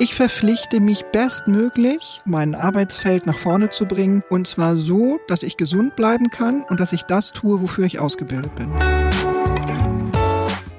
[0.00, 5.56] Ich verpflichte mich bestmöglich, mein Arbeitsfeld nach vorne zu bringen und zwar so, dass ich
[5.56, 8.70] gesund bleiben kann und dass ich das tue, wofür ich ausgebildet bin.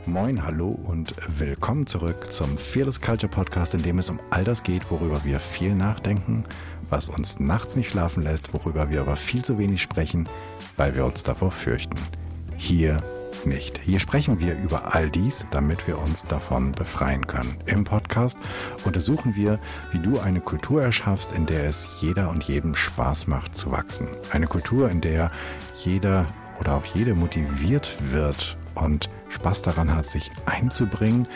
[0.06, 4.64] Moin, hallo und willkommen zurück zum Fearless Culture Podcast, in dem es um all das
[4.64, 6.46] geht, worüber wir viel nachdenken,
[6.90, 10.30] was uns nachts nicht schlafen lässt, worüber wir aber viel zu wenig sprechen,
[10.78, 11.98] weil wir uns davor fürchten.
[12.62, 12.98] Hier
[13.46, 13.80] nicht.
[13.82, 17.56] Hier sprechen wir über all dies, damit wir uns davon befreien können.
[17.66, 18.38] Im Podcast
[18.84, 19.60] untersuchen wir,
[19.94, 24.10] wie du eine Kultur erschaffst, in der es jeder und jedem Spaß macht zu wachsen.
[24.32, 25.32] Eine Kultur, in der
[25.84, 26.26] jeder
[26.60, 31.30] oder auch jede motiviert wird und Spaß daran hat, sich einzubringen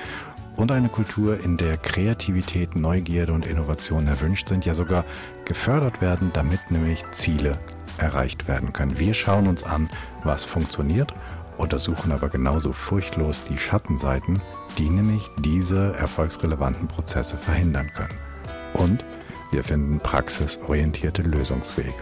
[0.57, 5.05] und eine Kultur, in der Kreativität, Neugierde und Innovation erwünscht sind, ja sogar
[5.45, 7.57] gefördert werden, damit nämlich Ziele
[7.97, 8.97] erreicht werden können.
[8.97, 9.89] Wir schauen uns an,
[10.23, 11.13] was funktioniert
[11.57, 14.41] untersuchen aber genauso furchtlos die Schattenseiten,
[14.77, 18.17] die nämlich diese erfolgsrelevanten Prozesse verhindern können.
[18.73, 19.05] Und
[19.51, 21.93] wir finden praxisorientierte Lösungswege.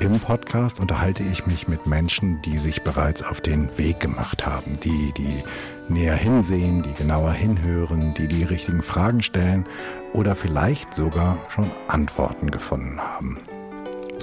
[0.00, 4.80] Im Podcast unterhalte ich mich mit Menschen, die sich bereits auf den Weg gemacht haben,
[4.80, 5.42] die, die
[5.88, 9.66] näher hinsehen, die genauer hinhören, die die richtigen Fragen stellen
[10.14, 13.40] oder vielleicht sogar schon Antworten gefunden haben.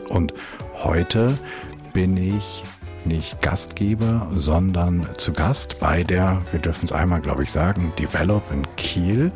[0.09, 0.34] Und
[0.83, 1.38] heute
[1.94, 2.64] bin ich
[3.06, 8.44] nicht Gastgeber, sondern zu Gast bei der, wir dürfen es einmal, glaube ich, sagen, Develop
[8.52, 9.31] in Kiel.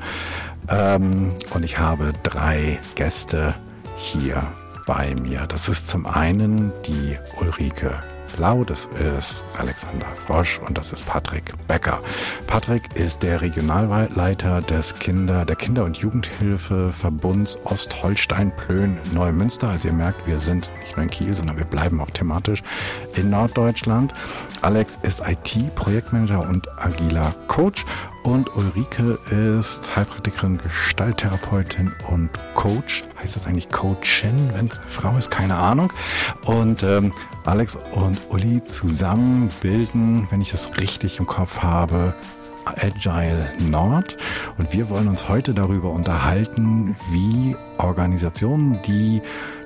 [0.69, 3.55] Ähm, und ich habe drei Gäste
[3.97, 4.43] hier
[4.85, 5.47] bei mir.
[5.47, 7.91] Das ist zum einen die Ulrike
[8.41, 11.99] Blau, das ist Alexander Frosch und das ist Patrick Becker.
[12.47, 19.69] Patrick ist der Regionalleiter des Kinder, der Kinder- und Jugendhilfeverbunds Ostholstein-Plön-Neumünster.
[19.69, 22.63] Also ihr merkt, wir sind nicht nur in Kiel, sondern wir bleiben auch thematisch
[23.13, 24.11] in Norddeutschland.
[24.61, 27.83] Alex ist IT-Projektmanager und agiler Coach
[28.23, 29.17] und Ulrike
[29.57, 33.03] ist Heilpraktikerin, Gestalttherapeutin und Coach.
[33.19, 35.31] Heißt das eigentlich Coachin, wenn es eine Frau ist?
[35.31, 35.91] Keine Ahnung.
[36.45, 37.11] Und ähm,
[37.43, 42.13] Alex und Uli zusammen bilden, wenn ich das richtig im Kopf habe,
[42.65, 44.15] Agile Nord.
[44.59, 49.23] Und wir wollen uns heute darüber unterhalten, wie Organisationen, die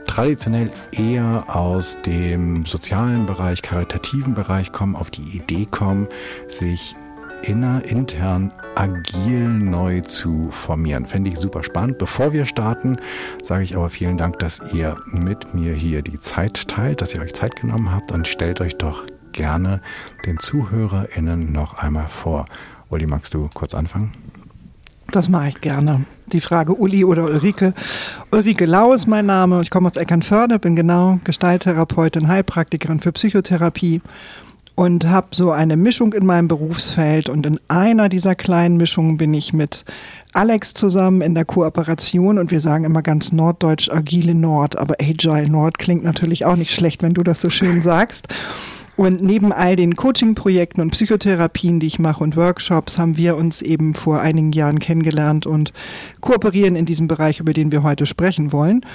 [0.08, 6.08] traditionell eher aus dem sozialen Bereich, karitativen Bereich kommen, auf die Idee kommen,
[6.48, 6.96] sich
[7.44, 11.06] inner, intern agil neu zu formieren.
[11.06, 11.98] Fände ich super spannend.
[11.98, 12.98] Bevor wir starten,
[13.44, 17.22] sage ich aber vielen Dank, dass ihr mit mir hier die Zeit teilt, dass ihr
[17.22, 19.82] euch Zeit genommen habt und stellt euch doch gerne
[20.26, 22.46] den ZuhörerInnen noch einmal vor.
[22.90, 24.12] Uli, magst du kurz anfangen?
[25.16, 26.04] Das mache ich gerne.
[26.34, 27.74] Die Frage Uli oder Ulrike.
[28.32, 29.62] Ulrike Lau ist mein Name.
[29.62, 34.02] Ich komme aus Eckernförde, bin genau Gestalttherapeutin, Heilpraktikerin für Psychotherapie
[34.76, 37.30] und habe so eine Mischung in meinem Berufsfeld.
[37.30, 39.86] Und in einer dieser kleinen Mischungen bin ich mit
[40.34, 45.48] Alex zusammen in der Kooperation und wir sagen immer ganz norddeutsch agile Nord, aber Agile
[45.48, 48.28] Nord klingt natürlich auch nicht schlecht, wenn du das so schön sagst.
[48.98, 53.62] Und neben all den Coaching-Projekten und Psychotherapien, die ich mache und Workshops, haben wir uns
[53.62, 55.74] eben vor einigen Jahren kennengelernt und
[56.22, 58.86] kooperieren in diesem Bereich, über den wir heute sprechen wollen.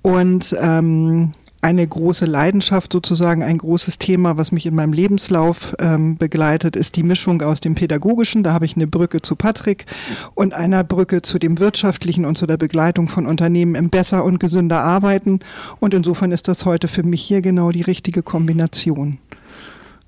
[0.00, 1.32] Und ähm,
[1.64, 6.96] eine große Leidenschaft sozusagen, ein großes Thema, was mich in meinem Lebenslauf ähm, begleitet, ist
[6.96, 8.42] die Mischung aus dem Pädagogischen.
[8.42, 9.86] Da habe ich eine Brücke zu Patrick
[10.34, 14.40] und einer Brücke zu dem Wirtschaftlichen und zu der Begleitung von Unternehmen im besser und
[14.40, 15.38] gesünder Arbeiten.
[15.78, 19.18] Und insofern ist das heute für mich hier genau die richtige Kombination.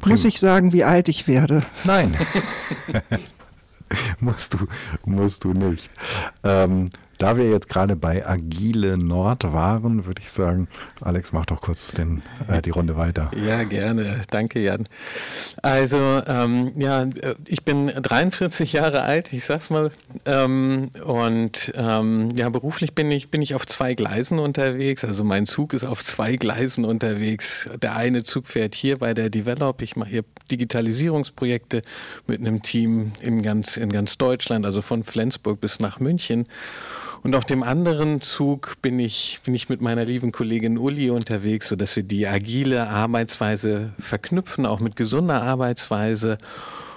[0.06, 1.62] Muss ich sagen, wie alt ich werde?
[1.84, 2.16] Nein.
[4.20, 4.66] musst du,
[5.04, 5.91] musst du nicht.
[6.42, 6.91] Ähm,
[7.25, 10.69] da wir jetzt gerade bei Agile Nord waren, würde ich sagen,
[11.01, 13.31] Alex, mach doch kurz den, äh, die Runde weiter.
[13.35, 14.21] Ja, gerne.
[14.29, 14.85] Danke, Jan.
[15.62, 17.07] Also, ähm, ja,
[17.49, 19.91] ich bin 43 Jahre alt, ich sag's mal.
[20.27, 25.03] Ähm, und ähm, ja, beruflich bin ich, bin ich auf zwei Gleisen unterwegs.
[25.03, 27.71] Also mein Zug ist auf zwei Gleisen unterwegs.
[27.81, 29.81] Der eine Zug fährt hier bei der Develop.
[29.81, 31.81] Ich mache hier Digitalisierungsprojekte
[32.27, 36.47] mit einem Team in ganz, in ganz Deutschland, also von Flensburg bis nach München.
[37.25, 41.71] Und auf dem anderen Zug bin ich, bin ich mit meiner lieben Kollegin Uli unterwegs,
[41.71, 46.37] sodass wir die agile Arbeitsweise verknüpfen, auch mit gesunder Arbeitsweise.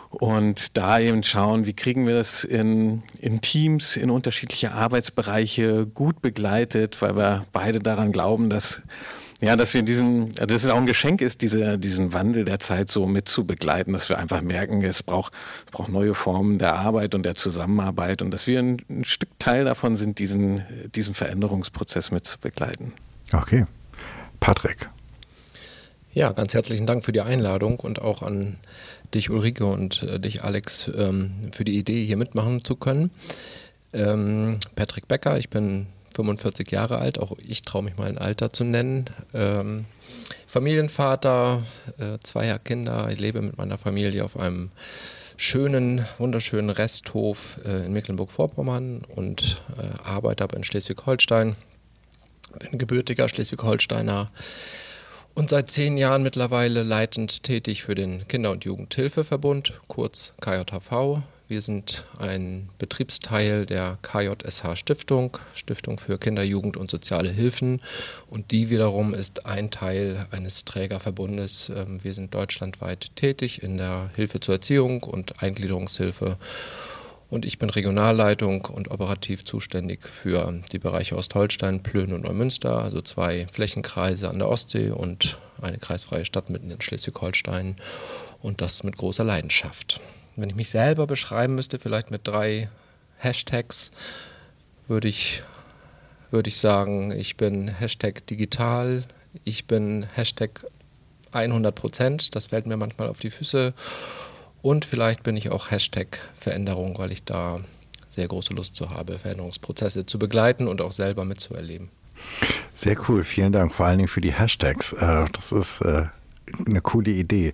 [0.10, 6.22] Und da eben schauen, wie kriegen wir das in, in Teams, in unterschiedliche Arbeitsbereiche gut
[6.22, 8.82] begleitet, weil wir beide daran glauben, dass
[9.42, 12.90] ja, dass wir diesen, dass es auch ein Geschenk ist, diese, diesen Wandel der Zeit
[12.90, 15.34] so mit zu begleiten, dass wir einfach merken, es braucht,
[15.66, 19.30] es braucht neue Formen der Arbeit und der Zusammenarbeit und dass wir ein, ein Stück
[19.38, 22.94] Teil davon sind, diesen, diesen Veränderungsprozess mit zu begleiten.
[23.32, 23.66] Okay.
[24.40, 24.90] Patrick.
[26.14, 28.58] Ja, ganz herzlichen Dank für die Einladung und auch an
[29.14, 33.12] dich, Ulrike, und äh, dich, Alex, ähm, für die Idee, hier mitmachen zu können.
[33.94, 35.86] Ähm, Patrick Becker, ich bin
[36.18, 39.06] 45 Jahre alt, auch ich traue mich mal ein Alter zu nennen.
[39.36, 39.86] Ähm,
[40.48, 41.64] Familienvater,
[42.00, 43.10] äh, zweier Kinder.
[43.12, 44.72] Ich lebe mit meiner Familie auf einem
[45.38, 51.56] schönen, wunderschönen Resthof äh, in Mecklenburg-Vorpommern und äh, arbeite aber in Schleswig-Holstein.
[52.58, 54.32] Bin gebürtiger Schleswig-Holsteiner
[55.36, 61.22] und seit zehn Jahren mittlerweile leitend tätig für den Kinder- und Jugendhilfeverbund, kurz KJHV.
[61.50, 67.82] Wir sind ein Betriebsteil der KJSH Stiftung, Stiftung für Kinder, Jugend und soziale Hilfen.
[68.30, 71.70] Und die wiederum ist ein Teil eines Trägerverbundes.
[71.70, 76.38] Ähm, wir sind deutschlandweit tätig in der Hilfe zur Erziehung und Eingliederungshilfe.
[77.30, 83.02] Und ich bin Regionalleitung und operativ zuständig für die Bereiche Ostholstein, Plön und Neumünster, also
[83.02, 87.78] zwei Flächenkreise an der Ostsee und eine kreisfreie Stadt mitten in Schleswig-Holstein.
[88.42, 90.02] Und das mit großer Leidenschaft.
[90.38, 92.70] Wenn ich mich selber beschreiben müsste, vielleicht mit drei
[93.18, 93.92] Hashtags,
[94.88, 95.42] würde ich,
[96.30, 99.04] würde ich sagen, ich bin Hashtag digital,
[99.44, 100.64] ich bin Hashtag
[101.32, 103.74] 100 Prozent, das fällt mir manchmal auf die Füße.
[104.62, 107.60] Und vielleicht bin ich auch Hashtag Veränderung, weil ich da
[108.08, 111.90] sehr große Lust zu habe, Veränderungsprozesse zu begleiten und auch selber mitzuerleben.
[112.76, 114.94] Sehr cool, vielen Dank, vor allen Dingen für die Hashtags.
[114.94, 116.06] Äh, das ist äh,
[116.66, 117.54] eine coole Idee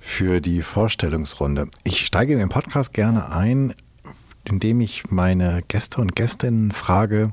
[0.00, 1.68] für die Vorstellungsrunde.
[1.84, 3.74] Ich steige in den Podcast gerne ein,
[4.44, 7.32] indem ich meine Gäste und Gästinnen frage,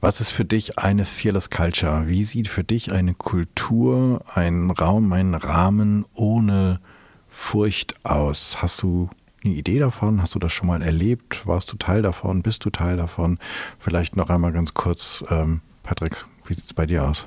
[0.00, 2.08] was ist für dich eine Fearless Culture?
[2.08, 6.80] Wie sieht für dich eine Kultur, ein Raum, ein Rahmen ohne
[7.28, 8.60] Furcht aus?
[8.60, 9.10] Hast du
[9.44, 10.20] eine Idee davon?
[10.20, 11.46] Hast du das schon mal erlebt?
[11.46, 12.42] Warst du Teil davon?
[12.42, 13.38] Bist du Teil davon?
[13.78, 17.26] Vielleicht noch einmal ganz kurz, ähm, Patrick, wie sieht es bei dir aus?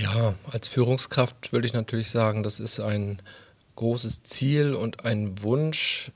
[0.00, 3.20] Ja, als Führungskraft würde ich natürlich sagen, das ist ein
[3.74, 6.12] großes Ziel und ein Wunsch,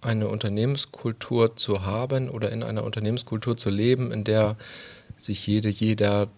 [0.00, 4.56] eine Unternehmenskultur zu haben oder in einer Unternehmenskultur zu leben, in der
[5.16, 6.28] sich jede, jeder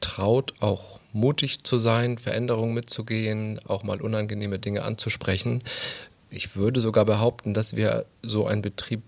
[0.00, 5.62] traut, auch mutig zu sein, Veränderungen mitzugehen, auch mal unangenehme Dinge anzusprechen.
[6.30, 9.02] Ich würde sogar behaupten, dass wir so ein Betrieb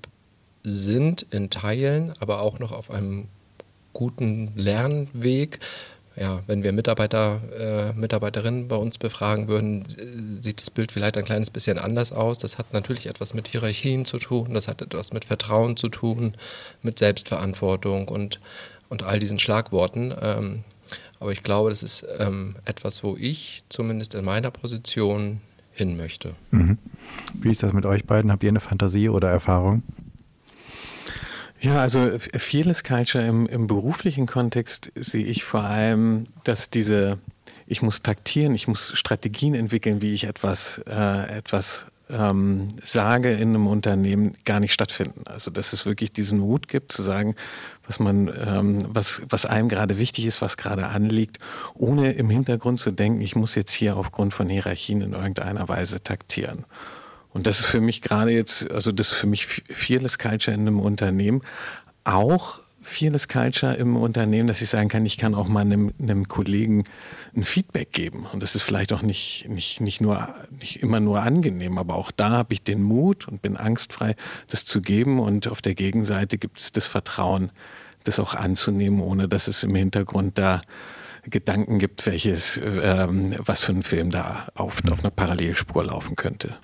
[0.64, 3.28] sind in Teilen, aber auch noch auf einem
[3.94, 5.60] guten Lernweg,
[6.16, 11.16] ja, wenn wir Mitarbeiter, äh, Mitarbeiterinnen bei uns befragen würden, äh, sieht das Bild vielleicht
[11.16, 12.38] ein kleines bisschen anders aus.
[12.38, 16.34] Das hat natürlich etwas mit Hierarchien zu tun, das hat etwas mit Vertrauen zu tun,
[16.82, 18.40] mit Selbstverantwortung und,
[18.88, 20.14] und all diesen Schlagworten.
[20.20, 20.64] Ähm,
[21.18, 25.40] aber ich glaube, das ist ähm, etwas, wo ich zumindest in meiner Position
[25.72, 26.34] hin möchte.
[26.50, 26.78] Mhm.
[27.34, 28.30] Wie ist das mit euch beiden?
[28.30, 29.82] Habt ihr eine Fantasie oder Erfahrung?
[31.62, 37.18] Ja, also Fearless Culture im, im beruflichen Kontext sehe ich vor allem, dass diese,
[37.68, 43.50] ich muss taktieren, ich muss Strategien entwickeln, wie ich etwas, äh, etwas ähm, sage in
[43.50, 45.22] einem Unternehmen, gar nicht stattfinden.
[45.26, 47.36] Also dass es wirklich diesen Mut gibt zu sagen,
[47.86, 51.38] was man, ähm, was, was einem gerade wichtig ist, was gerade anliegt,
[51.74, 56.02] ohne im Hintergrund zu denken, ich muss jetzt hier aufgrund von Hierarchien in irgendeiner Weise
[56.02, 56.64] taktieren.
[57.32, 60.62] Und das ist für mich gerade jetzt, also das ist für mich Fearless Culture in
[60.62, 61.42] einem Unternehmen.
[62.04, 66.26] Auch Fearless Culture im Unternehmen, dass ich sagen kann, ich kann auch mal einem, einem
[66.26, 66.84] Kollegen
[67.34, 68.26] ein Feedback geben.
[68.32, 72.10] Und das ist vielleicht auch nicht, nicht, nicht, nur, nicht immer nur angenehm, aber auch
[72.10, 74.16] da habe ich den Mut und bin angstfrei,
[74.48, 75.20] das zu geben.
[75.20, 77.50] Und auf der Gegenseite gibt es das Vertrauen,
[78.04, 80.62] das auch anzunehmen, ohne dass es im Hintergrund da
[81.24, 86.56] Gedanken gibt, welches, ähm, was für ein Film da auf, auf einer Parallelspur laufen könnte.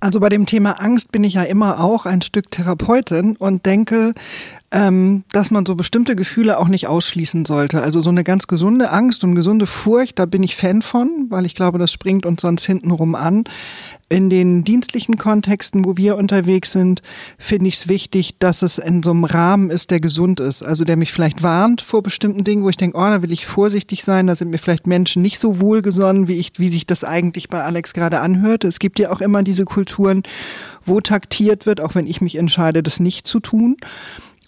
[0.00, 4.14] Also bei dem Thema Angst bin ich ja immer auch ein Stück Therapeutin und denke,
[4.72, 7.82] ähm, dass man so bestimmte Gefühle auch nicht ausschließen sollte.
[7.82, 11.44] Also so eine ganz gesunde Angst und gesunde Furcht, da bin ich Fan von, weil
[11.44, 13.44] ich glaube, das springt uns sonst hintenrum an.
[14.08, 17.02] In den dienstlichen Kontexten, wo wir unterwegs sind,
[17.36, 20.62] finde ich es wichtig, dass es in so einem Rahmen ist, der gesund ist.
[20.62, 23.46] Also der mich vielleicht warnt vor bestimmten Dingen, wo ich denke, oh, da will ich
[23.46, 27.02] vorsichtig sein, da sind mir vielleicht Menschen nicht so wohlgesonnen, wie ich, wie sich das
[27.02, 28.62] eigentlich bei Alex gerade anhört.
[28.62, 30.22] Es gibt ja auch immer diese Kulturen,
[30.84, 33.76] wo taktiert wird, auch wenn ich mich entscheide, das nicht zu tun.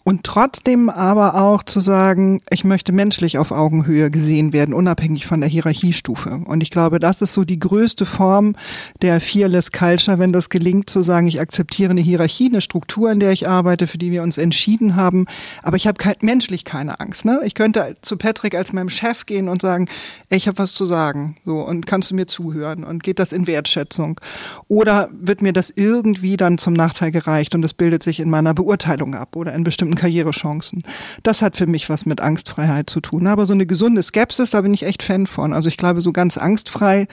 [0.05, 5.41] Und trotzdem aber auch zu sagen, ich möchte menschlich auf Augenhöhe gesehen werden, unabhängig von
[5.41, 6.41] der Hierarchiestufe.
[6.45, 8.57] Und ich glaube, das ist so die größte Form
[9.01, 13.21] der Fearless Culture, wenn das gelingt, zu sagen, ich akzeptiere eine Hierarchie, eine Struktur, in
[13.21, 15.27] der ich arbeite, für die wir uns entschieden haben.
[15.63, 17.25] Aber ich habe kein, menschlich keine Angst.
[17.25, 17.41] Ne?
[17.45, 19.87] Ich könnte zu Patrick als meinem Chef gehen und sagen,
[20.31, 21.37] ey, ich habe was zu sagen.
[21.45, 22.85] So, und kannst du mir zuhören?
[22.85, 24.21] Und geht das in Wertschätzung?
[24.69, 28.55] Oder wird mir das irgendwie dann zum Nachteil gereicht und es bildet sich in meiner
[28.55, 30.83] Beurteilung ab oder in bestimmten bestimmten Karrierechancen.
[31.23, 33.27] Das hat für mich was mit Angstfreiheit zu tun.
[33.27, 35.53] Aber so eine gesunde Skepsis, da bin ich echt Fan von.
[35.53, 37.07] Also ich glaube, so ganz angstfrei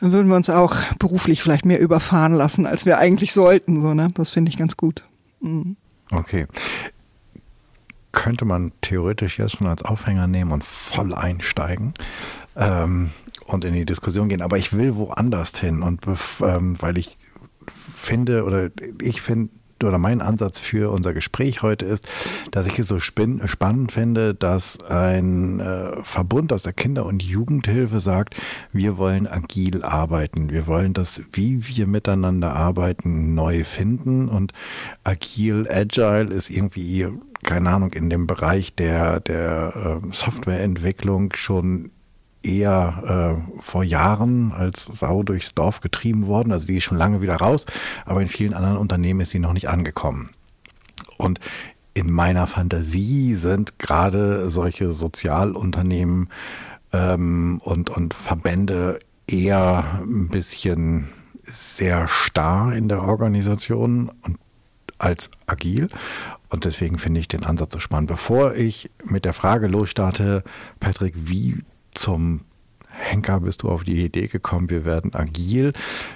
[0.00, 3.80] würden wir uns auch beruflich vielleicht mehr überfahren lassen, als wir eigentlich sollten.
[3.80, 4.08] So, ne?
[4.14, 5.04] Das finde ich ganz gut.
[5.40, 5.76] Mhm.
[6.10, 6.46] Okay.
[8.10, 11.94] Könnte man theoretisch jetzt schon als Aufhänger nehmen und voll einsteigen
[12.56, 13.10] ähm,
[13.46, 14.42] und in die Diskussion gehen.
[14.42, 16.02] Aber ich will woanders hin und
[16.42, 17.16] ähm, weil ich
[17.70, 19.50] finde oder ich finde,
[19.84, 22.08] oder mein Ansatz für unser Gespräch heute ist,
[22.50, 28.00] dass ich es so spannend finde, dass ein äh, Verbund aus der Kinder- und Jugendhilfe
[28.00, 28.36] sagt,
[28.72, 30.50] wir wollen agil arbeiten.
[30.50, 34.28] Wir wollen das, wie wir miteinander arbeiten, neu finden.
[34.28, 34.52] Und
[35.04, 37.08] agil, agile ist irgendwie,
[37.42, 41.90] keine Ahnung, in dem Bereich der, der äh, Softwareentwicklung schon
[42.42, 46.52] eher äh, vor Jahren als Sau durchs Dorf getrieben worden.
[46.52, 47.66] Also die ist schon lange wieder raus,
[48.04, 50.30] aber in vielen anderen Unternehmen ist sie noch nicht angekommen.
[51.18, 51.40] Und
[51.94, 56.28] in meiner Fantasie sind gerade solche Sozialunternehmen
[56.92, 61.08] ähm, und, und Verbände eher ein bisschen
[61.44, 64.38] sehr starr in der Organisation und
[64.98, 65.88] als agil.
[66.48, 68.08] Und deswegen finde ich den Ansatz so spannend.
[68.08, 70.44] Bevor ich mit der Frage losstarte,
[70.80, 72.40] Patrick, wie zum
[72.92, 75.72] Henker bist du auf die Idee gekommen, wir werden agil,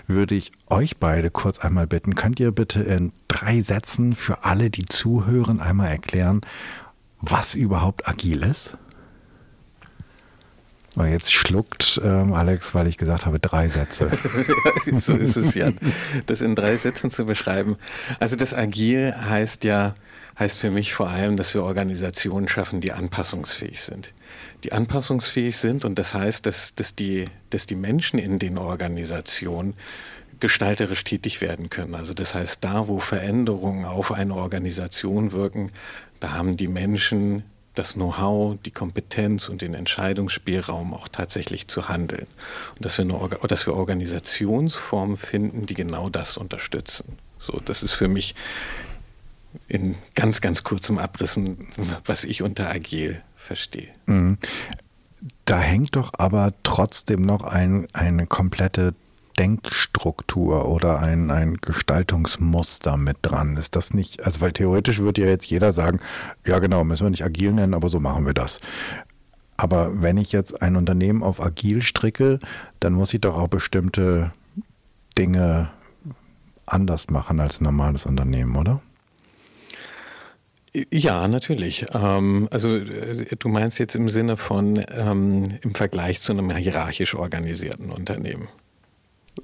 [0.06, 4.70] würde ich euch beide kurz einmal bitten, könnt ihr bitte in drei Sätzen für alle,
[4.70, 6.42] die zuhören, einmal erklären,
[7.20, 8.76] was überhaupt agil ist?
[10.94, 14.10] Und jetzt schluckt ähm, Alex, weil ich gesagt habe, drei Sätze.
[14.98, 15.70] so ist es ja,
[16.24, 17.76] das in drei Sätzen zu beschreiben.
[18.18, 19.94] Also das Agil heißt ja,
[20.38, 24.12] heißt für mich vor allem, dass wir Organisationen schaffen, die anpassungsfähig sind
[24.66, 25.84] die anpassungsfähig sind.
[25.84, 29.74] Und das heißt, dass, dass, die, dass die Menschen in den Organisationen
[30.40, 31.94] gestalterisch tätig werden können.
[31.94, 35.70] Also das heißt, da, wo Veränderungen auf eine Organisation wirken,
[36.20, 37.44] da haben die Menschen
[37.74, 42.26] das Know-how, die Kompetenz und den Entscheidungsspielraum auch tatsächlich zu handeln.
[42.74, 47.18] Und dass wir, eine, dass wir Organisationsformen finden, die genau das unterstützen.
[47.38, 48.34] So, das ist für mich
[49.68, 51.68] in ganz, ganz kurzem Abrissen,
[52.04, 53.88] was ich unter agil verstehe.
[54.06, 54.38] Mhm.
[55.44, 58.94] Da hängt doch aber trotzdem noch ein, eine komplette
[59.38, 63.56] Denkstruktur oder ein, ein Gestaltungsmuster mit dran.
[63.56, 66.00] Ist das nicht, also weil theoretisch würde ja jetzt jeder sagen,
[66.46, 68.60] ja genau, müssen wir nicht agil nennen, aber so machen wir das.
[69.56, 72.40] Aber wenn ich jetzt ein Unternehmen auf agil stricke,
[72.80, 74.32] dann muss ich doch auch bestimmte
[75.16, 75.70] Dinge
[76.66, 78.82] anders machen als ein normales Unternehmen, oder?
[80.92, 81.86] Ja, natürlich.
[81.94, 87.14] Ähm, also äh, du meinst jetzt im Sinne von ähm, im Vergleich zu einem hierarchisch
[87.14, 88.48] organisierten Unternehmen.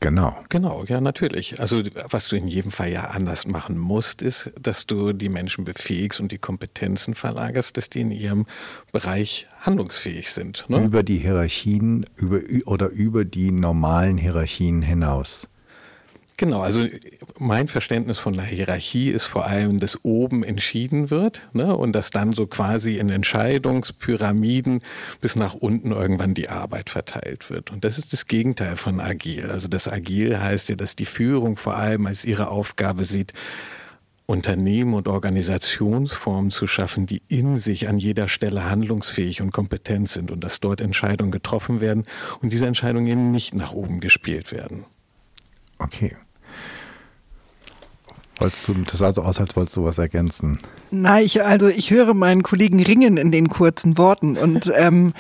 [0.01, 0.37] Genau.
[0.49, 1.61] Genau, ja, natürlich.
[1.61, 5.65] Also was du in jedem Fall ja anders machen musst, ist, dass du die Menschen
[5.65, 8.47] befähigst und die Kompetenzen verlagerst, dass die in ihrem
[8.91, 10.65] Bereich handlungsfähig sind.
[10.69, 10.83] Ne?
[10.83, 15.47] Über die Hierarchien über, oder über die normalen Hierarchien hinaus.
[16.37, 16.87] Genau, also
[17.39, 22.11] mein Verständnis von der Hierarchie ist vor allem, dass oben entschieden wird ne, und dass
[22.11, 24.81] dann so quasi in Entscheidungspyramiden
[25.21, 27.71] bis nach unten irgendwann die Arbeit verteilt wird.
[27.71, 29.51] Und das ist das Gegenteil von agil.
[29.51, 33.33] Also das agil heißt ja, dass die Führung vor allem als ihre Aufgabe sieht,
[34.27, 40.31] Unternehmen und Organisationsformen zu schaffen, die in sich an jeder Stelle handlungsfähig und kompetent sind
[40.31, 42.05] und dass dort Entscheidungen getroffen werden
[42.41, 44.87] und diese Entscheidungen eben nicht nach oben gespielt werden.
[45.83, 46.17] Okay.
[48.39, 50.59] Wolltest du, das sah so aus, als wolltest du was ergänzen.
[50.91, 55.13] Nein, ich, also ich höre meinen Kollegen ringen in den kurzen Worten und ähm,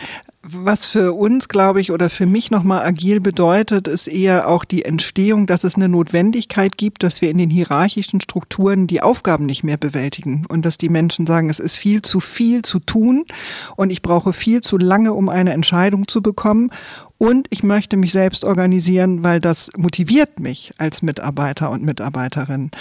[0.44, 4.84] was für uns, glaube ich, oder für mich nochmal agil bedeutet, ist eher auch die
[4.84, 9.62] Entstehung, dass es eine Notwendigkeit gibt, dass wir in den hierarchischen Strukturen die Aufgaben nicht
[9.62, 13.24] mehr bewältigen und dass die Menschen sagen, es ist viel zu viel zu tun
[13.76, 16.70] und ich brauche viel zu lange, um eine Entscheidung zu bekommen
[17.22, 22.72] und ich möchte mich selbst organisieren, weil das motiviert mich als Mitarbeiter und Mitarbeiterin.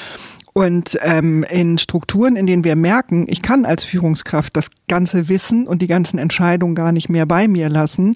[0.52, 5.68] Und ähm, in Strukturen, in denen wir merken, ich kann als Führungskraft das ganze Wissen
[5.68, 8.16] und die ganzen Entscheidungen gar nicht mehr bei mir lassen,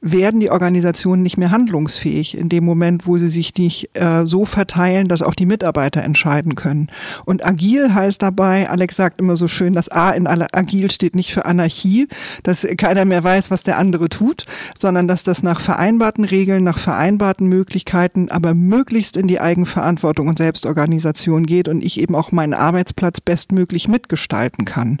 [0.00, 4.44] werden die Organisationen nicht mehr handlungsfähig in dem Moment, wo sie sich nicht äh, so
[4.44, 6.88] verteilen, dass auch die Mitarbeiter entscheiden können.
[7.24, 11.16] Und agil heißt dabei, Alex sagt immer so schön, das A in alle agil steht
[11.16, 12.06] nicht für Anarchie,
[12.44, 14.46] dass keiner mehr weiß, was der andere tut,
[14.78, 20.38] sondern dass das nach vereinbarten Regeln, nach vereinbarten Möglichkeiten, aber möglichst in die Eigenverantwortung und
[20.38, 25.00] Selbstorganisation geht und ich eben auch meinen Arbeitsplatz bestmöglich mitgestalten kann.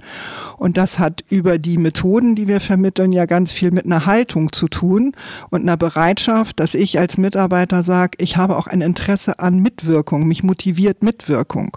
[0.56, 4.50] Und das hat über die Methoden, die wir vermitteln, ja ganz viel mit einer Haltung
[4.50, 5.12] zu tun tun
[5.50, 10.26] und einer Bereitschaft, dass ich als Mitarbeiter sage, ich habe auch ein Interesse an Mitwirkung,
[10.26, 11.76] mich motiviert Mitwirkung.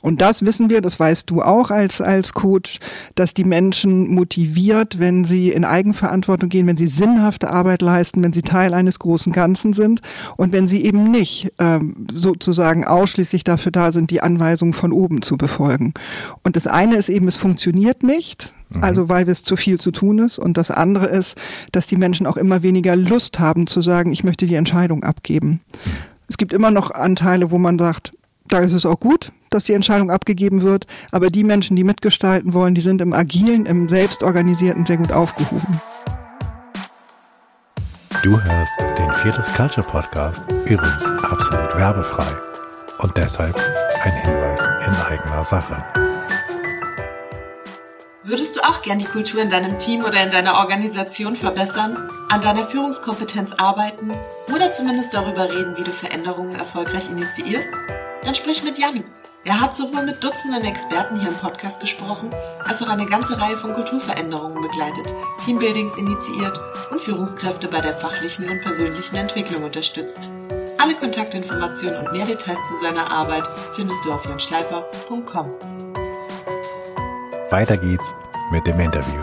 [0.00, 2.78] Und das wissen wir, das weißt du auch als, als Coach,
[3.14, 8.34] dass die Menschen motiviert, wenn sie in Eigenverantwortung gehen, wenn sie sinnhafte Arbeit leisten, wenn
[8.34, 10.02] sie Teil eines großen Ganzen sind
[10.36, 15.22] und wenn sie eben nicht ähm, sozusagen ausschließlich dafür da sind, die Anweisungen von oben
[15.22, 15.94] zu befolgen.
[16.42, 18.52] Und das eine ist eben, es funktioniert nicht.
[18.70, 18.82] Mhm.
[18.82, 20.38] Also weil es zu viel zu tun ist.
[20.38, 21.38] Und das andere ist,
[21.72, 25.60] dass die Menschen auch immer weniger Lust haben zu sagen, ich möchte die Entscheidung abgeben.
[25.84, 25.90] Mhm.
[26.28, 28.12] Es gibt immer noch Anteile, wo man sagt,
[28.48, 30.86] da ist es auch gut, dass die Entscheidung abgegeben wird.
[31.10, 35.80] Aber die Menschen, die mitgestalten wollen, die sind im agilen, im selbstorganisierten sehr gut aufgehoben.
[38.22, 42.32] Du hörst den Viertes Culture Podcast, übrigens absolut werbefrei.
[43.00, 43.54] Und deshalb
[44.02, 45.84] ein Hinweis in eigener Sache.
[48.26, 52.40] Würdest du auch gern die Kultur in deinem Team oder in deiner Organisation verbessern, an
[52.40, 54.12] deiner Führungskompetenz arbeiten
[54.54, 57.68] oder zumindest darüber reden, wie du Veränderungen erfolgreich initiierst?
[58.22, 59.04] Dann sprich mit Jan.
[59.44, 62.30] Er hat sowohl mit Dutzenden Experten hier im Podcast gesprochen,
[62.64, 65.04] als auch eine ganze Reihe von Kulturveränderungen begleitet,
[65.44, 66.58] Teambuildings initiiert
[66.90, 70.30] und Führungskräfte bei der fachlichen und persönlichen Entwicklung unterstützt.
[70.78, 73.44] Alle Kontaktinformationen und mehr Details zu seiner Arbeit
[73.76, 75.50] findest du auf janschleifer.com.
[77.54, 78.12] Weiter geht's
[78.50, 79.22] mit dem Interview.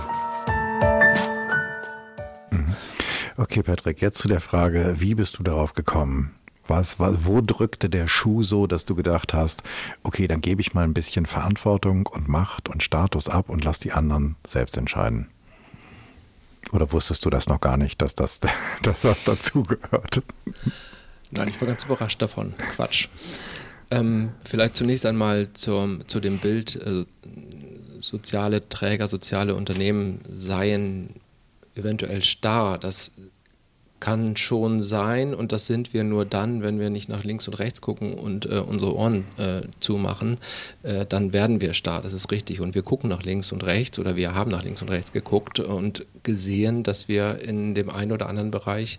[2.49, 2.75] Mhm.
[3.35, 6.33] Okay, Patrick, jetzt zu der Frage, wie bist du darauf gekommen,
[6.65, 9.63] was, was, wo drückte der Schuh so, dass du gedacht hast,
[10.03, 13.79] okay, dann gebe ich mal ein bisschen Verantwortung und Macht und Status ab und lass
[13.79, 15.27] die anderen selbst entscheiden?
[16.71, 18.39] Oder wusstest du das noch gar nicht, dass das,
[18.81, 20.23] dass das dazugehört?
[21.31, 22.53] Nein, ich war ganz überrascht davon.
[22.75, 23.09] Quatsch.
[23.93, 27.05] Ähm, vielleicht zunächst einmal zum, zu dem Bild, äh,
[28.01, 31.15] soziale Träger, soziale Unternehmen seien
[31.75, 32.77] eventuell starr.
[32.77, 33.11] Das
[34.01, 37.53] kann schon sein und das sind wir nur dann, wenn wir nicht nach links und
[37.59, 40.39] rechts gucken und äh, unsere Ohren äh, zumachen,
[40.81, 42.59] äh, dann werden wir starr, das ist richtig.
[42.59, 45.59] Und wir gucken nach links und rechts oder wir haben nach links und rechts geguckt
[45.59, 48.97] und gesehen, dass wir in dem einen oder anderen Bereich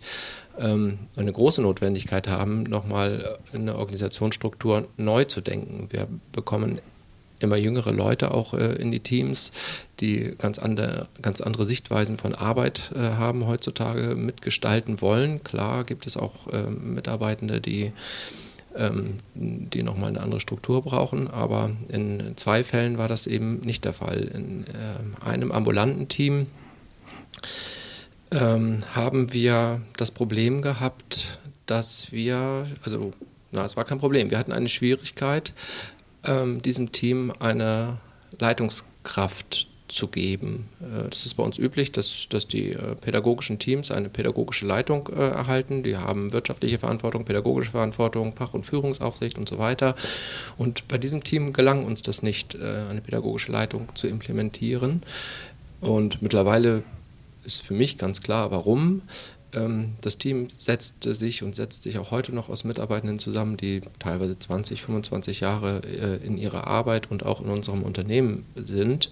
[0.57, 5.89] ähm, eine große Notwendigkeit haben, nochmal eine Organisationsstruktur neu zu denken.
[5.91, 6.81] Wir bekommen
[7.43, 9.53] immer jüngere Leute auch äh, in die Teams,
[10.01, 15.43] die ganz andere, ganz andere Sichtweisen von Arbeit äh, haben heutzutage, mitgestalten wollen.
[15.45, 17.93] Klar gibt es auch äh, Mitarbeitende, die
[18.77, 21.29] ähm, die nochmal eine andere Struktur brauchen.
[21.29, 24.19] Aber in zwei Fällen war das eben nicht der Fall.
[24.19, 26.47] In äh, einem ambulanten Team
[28.31, 33.13] ähm, haben wir das Problem gehabt, dass wir, also
[33.51, 35.53] na, es war kein Problem, wir hatten eine Schwierigkeit,
[36.25, 37.99] ähm, diesem Team eine
[38.39, 40.69] Leitungskraft zu geben.
[40.81, 45.09] Äh, das ist bei uns üblich, dass, dass die äh, pädagogischen Teams eine pädagogische Leitung
[45.09, 45.83] äh, erhalten.
[45.83, 49.95] Die haben wirtschaftliche Verantwortung, pädagogische Verantwortung, Fach- und Führungsaufsicht und so weiter.
[50.57, 55.03] Und bei diesem Team gelang uns das nicht, äh, eine pädagogische Leitung zu implementieren.
[55.81, 56.85] Und mittlerweile
[57.45, 59.03] ist für mich ganz klar, warum.
[59.55, 63.83] Ähm, das Team setzte sich und setzt sich auch heute noch aus Mitarbeitenden zusammen, die
[63.99, 69.11] teilweise 20, 25 Jahre äh, in ihrer Arbeit und auch in unserem Unternehmen sind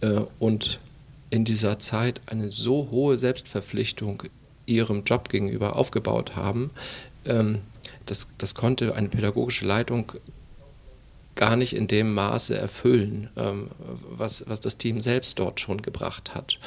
[0.00, 0.80] äh, und
[1.30, 4.22] in dieser Zeit eine so hohe Selbstverpflichtung
[4.66, 6.70] ihrem Job gegenüber aufgebaut haben,
[7.24, 7.60] ähm,
[8.06, 10.12] das, das konnte eine pädagogische Leitung
[11.34, 13.68] gar nicht in dem Maße erfüllen, ähm,
[14.10, 16.58] was, was das Team selbst dort schon gebracht hat.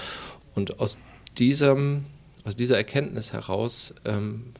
[0.55, 0.97] Und aus
[1.37, 2.05] diesem
[2.43, 4.53] aus dieser Erkenntnis heraus ähm,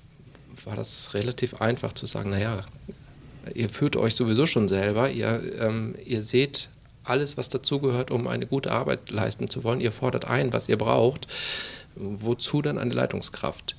[0.65, 2.63] war das relativ einfach zu sagen, naja,
[3.53, 6.69] ihr führt euch sowieso schon selber, ihr, ähm, ihr seht
[7.03, 10.77] alles, was dazugehört, um eine gute Arbeit leisten zu wollen, ihr fordert ein, was ihr
[10.77, 11.27] braucht,
[11.95, 13.75] wozu dann eine Leitungskraft?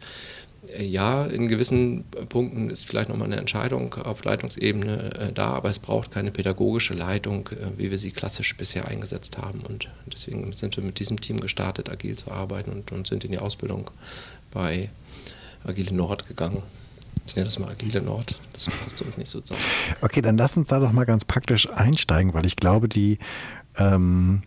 [0.78, 5.78] Ja, in gewissen Punkten ist vielleicht nochmal eine Entscheidung auf Leitungsebene äh, da, aber es
[5.78, 9.60] braucht keine pädagogische Leitung, äh, wie wir sie klassisch bisher eingesetzt haben.
[9.60, 13.32] Und deswegen sind wir mit diesem Team gestartet, agil zu arbeiten und, und sind in
[13.32, 13.90] die Ausbildung
[14.50, 14.90] bei
[15.64, 16.62] Agile Nord gegangen.
[17.26, 19.64] Ich nenne das mal Agile Nord, das passt uns nicht so zusammen.
[20.02, 23.18] Okay, dann lass uns da doch mal ganz praktisch einsteigen, weil ich glaube, die,
[23.76, 24.42] ähm,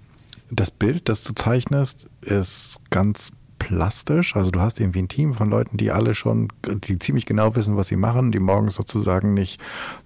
[0.52, 3.32] das Bild, das du zeichnest, ist ganz
[3.64, 4.36] plastisch.
[4.36, 7.78] Also du hast irgendwie ein Team von Leuten, die alle schon, die ziemlich genau wissen,
[7.78, 9.60] was sie machen, die morgens sozusagen nicht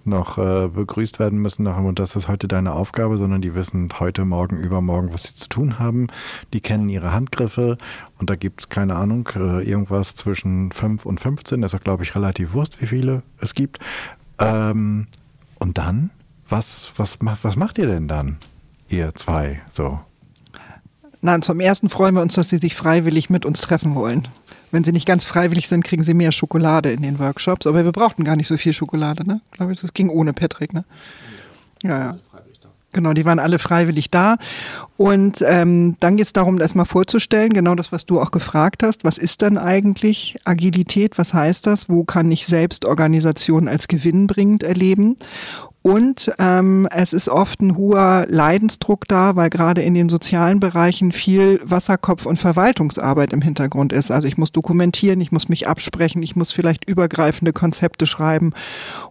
[0.04, 3.88] noch äh, begrüßt werden müssen nach und das ist heute deine Aufgabe, sondern die wissen
[3.98, 6.06] heute, morgen, übermorgen, was sie zu tun haben.
[6.52, 7.78] Die kennen ihre Handgriffe
[8.18, 11.60] und da gibt es, keine Ahnung, äh, irgendwas zwischen 5 und 15.
[11.60, 13.78] Das ist, glaube ich, relativ wurscht, wie viele es gibt.
[14.38, 15.08] Ähm,
[15.58, 16.10] und dann,
[16.48, 18.38] was, was, was macht ihr denn dann,
[18.88, 20.00] ihr zwei, so?
[21.20, 24.28] Nein, zum ersten freuen wir uns, dass Sie sich freiwillig mit uns treffen wollen.
[24.70, 27.66] Wenn Sie nicht ganz freiwillig sind, kriegen Sie mehr Schokolade in den Workshops.
[27.66, 29.40] Aber wir brauchten gar nicht so viel Schokolade, ne?
[29.50, 30.84] Ich glaube, das ging ohne Patrick, ne?
[31.82, 32.16] Ja, ja.
[32.92, 34.38] Genau, die waren alle freiwillig da.
[34.96, 38.82] Und ähm, dann geht es darum, das mal vorzustellen, genau das, was du auch gefragt
[38.82, 39.04] hast.
[39.04, 41.18] Was ist dann eigentlich Agilität?
[41.18, 41.90] Was heißt das?
[41.90, 45.16] Wo kann ich selbst Organisation als gewinnbringend erleben?
[45.88, 51.12] Und ähm, es ist oft ein hoher Leidensdruck da, weil gerade in den sozialen Bereichen
[51.12, 54.10] viel Wasserkopf- und Verwaltungsarbeit im Hintergrund ist.
[54.10, 58.52] Also ich muss dokumentieren, ich muss mich absprechen, ich muss vielleicht übergreifende Konzepte schreiben.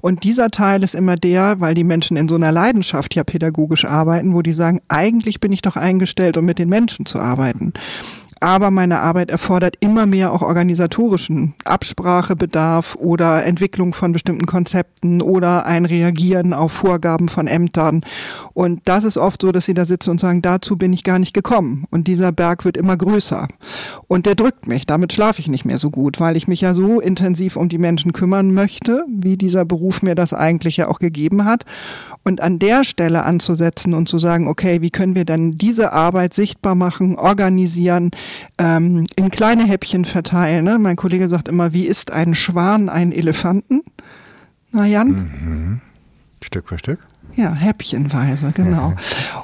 [0.02, 3.86] Und dieser Teil ist immer der, weil die Menschen in so einer Leidenschaft ja pädagogisch
[3.86, 7.74] arbeiten, wo die sagen, eigentlich bin ich doch eingestellt, um mit den Menschen zu arbeiten.
[8.40, 15.66] Aber meine Arbeit erfordert immer mehr auch organisatorischen Absprachebedarf oder Entwicklung von bestimmten Konzepten oder
[15.66, 18.02] ein Reagieren auf Vorgaben von Ämtern.
[18.54, 21.20] Und das ist oft so, dass sie da sitzen und sagen, dazu bin ich gar
[21.20, 21.86] nicht gekommen.
[21.90, 23.48] Und dieser Berg wird immer größer.
[24.08, 24.86] Und der drückt mich.
[24.86, 27.78] Damit schlafe ich nicht mehr so gut, weil ich mich ja so intensiv um die
[27.78, 31.66] Menschen kümmern möchte, wie dieser Beruf mir das eigentlich ja auch gegeben hat.
[32.28, 36.34] Und an der Stelle anzusetzen und zu sagen, okay, wie können wir denn diese Arbeit
[36.34, 38.12] sichtbar machen, organisieren,
[38.58, 40.66] ähm, in kleine Häppchen verteilen.
[40.66, 40.78] Ne?
[40.78, 43.82] Mein Kollege sagt immer, wie isst ein Schwan einen Elefanten?
[44.74, 45.08] Na Jan?
[45.08, 45.82] Mhm.
[46.42, 47.00] Stück für Stück?
[47.36, 48.94] Ja, häppchenweise, genau.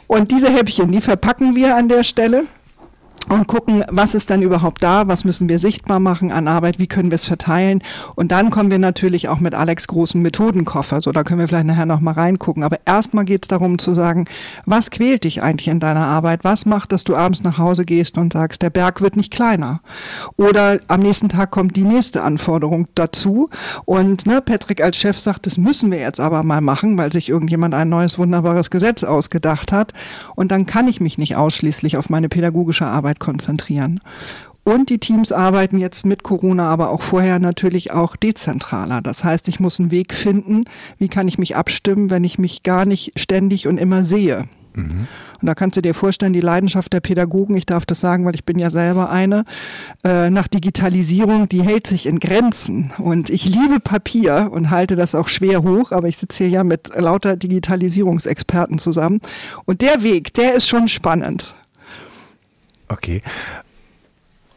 [0.07, 2.43] Und diese Häppchen, die verpacken wir an der Stelle
[3.29, 6.87] und gucken, was ist dann überhaupt da, was müssen wir sichtbar machen an Arbeit, wie
[6.87, 7.81] können wir es verteilen.
[8.15, 11.65] Und dann kommen wir natürlich auch mit Alex großen Methodenkoffer, so da können wir vielleicht
[11.65, 12.63] nachher nochmal reingucken.
[12.63, 14.25] Aber erstmal geht es darum zu sagen,
[14.65, 16.43] was quält dich eigentlich in deiner Arbeit?
[16.43, 19.81] Was macht, dass du abends nach Hause gehst und sagst, der Berg wird nicht kleiner?
[20.35, 23.49] Oder am nächsten Tag kommt die nächste Anforderung dazu.
[23.85, 27.29] Und ne, Patrick als Chef sagt, das müssen wir jetzt aber mal machen, weil sich
[27.29, 29.93] irgendjemand ein neues wunderbares Gesetz ausgedacht hat.
[30.35, 33.99] Und dann kann ich mich nicht ausschließlich auf meine pädagogische Arbeit Arbeit konzentrieren.
[34.65, 39.01] Und die Teams arbeiten jetzt mit Corona, aber auch vorher natürlich auch dezentraler.
[39.01, 40.63] Das heißt, ich muss einen Weg finden,
[40.97, 44.45] wie kann ich mich abstimmen, wenn ich mich gar nicht ständig und immer sehe.
[44.73, 45.07] Mhm.
[45.41, 48.35] Und da kannst du dir vorstellen, die Leidenschaft der Pädagogen, ich darf das sagen, weil
[48.35, 49.43] ich bin ja selber eine,
[50.05, 52.93] äh, nach Digitalisierung, die hält sich in Grenzen.
[52.97, 56.63] Und ich liebe Papier und halte das auch schwer hoch, aber ich sitze hier ja
[56.63, 59.19] mit lauter Digitalisierungsexperten zusammen.
[59.65, 61.53] Und der Weg, der ist schon spannend.
[62.93, 63.21] Okay.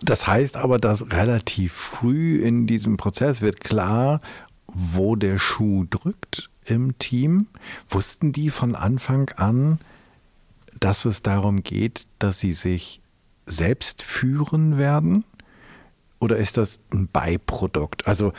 [0.03, 4.21] Das heißt aber, dass relativ früh in diesem Prozess wird klar,
[4.67, 7.47] wo der Schuh drückt im Team.
[7.89, 9.79] Wussten die von Anfang an,
[10.79, 13.01] dass es darum geht, dass sie sich
[13.47, 15.25] selbst führen werden?
[16.21, 18.07] Oder ist das ein Beiprodukt?
[18.07, 18.35] Also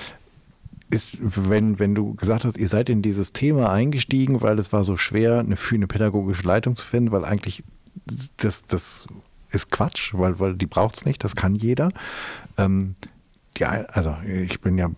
[0.91, 4.83] ist, wenn, wenn du gesagt hast, ihr seid in dieses Thema eingestiegen, weil es war
[4.83, 7.63] so schwer, eine, für eine pädagogische Leitung zu finden, weil eigentlich
[8.37, 9.07] das, das
[9.57, 11.89] ist Quatsch, weil, weil die braucht es nicht, das kann jeder.
[12.57, 12.95] Ähm,
[13.57, 14.89] die, also ich bin ja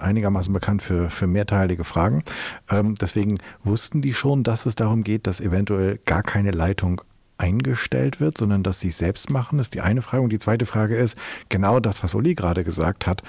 [0.00, 2.24] einigermaßen bekannt für, für mehrteilige Fragen.
[2.68, 7.00] Ähm, deswegen wussten die schon, dass es darum geht, dass eventuell gar keine Leitung
[7.38, 10.22] eingestellt wird, sondern dass sie es selbst machen, ist die eine Frage.
[10.22, 11.16] Und die zweite Frage ist
[11.48, 13.22] genau das, was Uli gerade gesagt hat.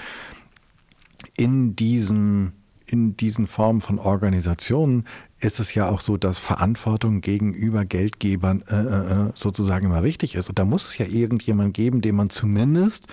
[1.36, 2.52] In diesem
[2.86, 5.04] in diesen Formen von Organisationen
[5.38, 10.34] ist es ja auch so, dass Verantwortung gegenüber Geldgebern äh, äh, äh, sozusagen immer wichtig
[10.34, 10.48] ist.
[10.48, 13.06] Und da muss es ja irgendjemand geben, dem man zumindest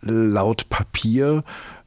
[0.00, 1.44] laut Papier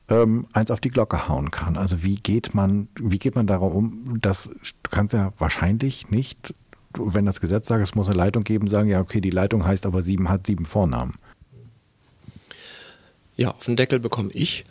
[0.09, 1.77] ähm, eins auf die Glocke hauen kann.
[1.77, 4.49] Also wie geht man, wie geht man darum um, dass
[4.83, 6.53] du kannst ja wahrscheinlich nicht,
[6.97, 9.85] wenn das Gesetz sagt, es muss eine Leitung geben, sagen, ja, okay, die Leitung heißt
[9.85, 11.15] aber sieben, hat sieben Vornamen.
[13.35, 14.65] Ja, auf den Deckel bekomme ich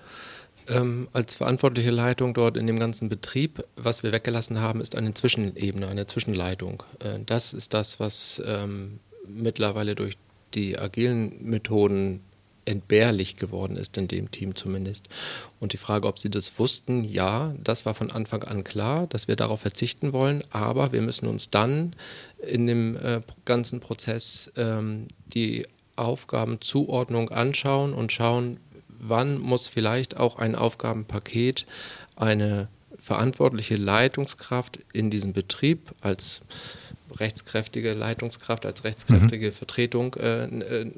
[0.69, 5.15] ähm, als verantwortliche Leitung dort in dem ganzen Betrieb, was wir weggelassen haben, ist eine
[5.15, 6.83] Zwischenebene, eine Zwischenleitung.
[7.01, 10.17] Äh, das ist das, was ähm, mittlerweile durch
[10.55, 12.21] die agilen Methoden
[12.65, 15.09] entbehrlich geworden ist, in dem Team zumindest.
[15.59, 19.27] Und die Frage, ob sie das wussten, ja, das war von Anfang an klar, dass
[19.27, 21.97] wir darauf verzichten wollen, aber wir müssen uns dann
[22.47, 28.59] in dem äh, ganzen Prozess ähm, die Aufgabenzuordnung anschauen und schauen,
[29.03, 31.67] wann muss vielleicht auch ein Aufgabenpaket
[32.17, 36.43] eine verantwortliche Leitungskraft in diesem Betrieb als
[37.19, 39.53] rechtskräftige Leitungskraft, als rechtskräftige mhm.
[39.53, 40.91] Vertretung äh, äh,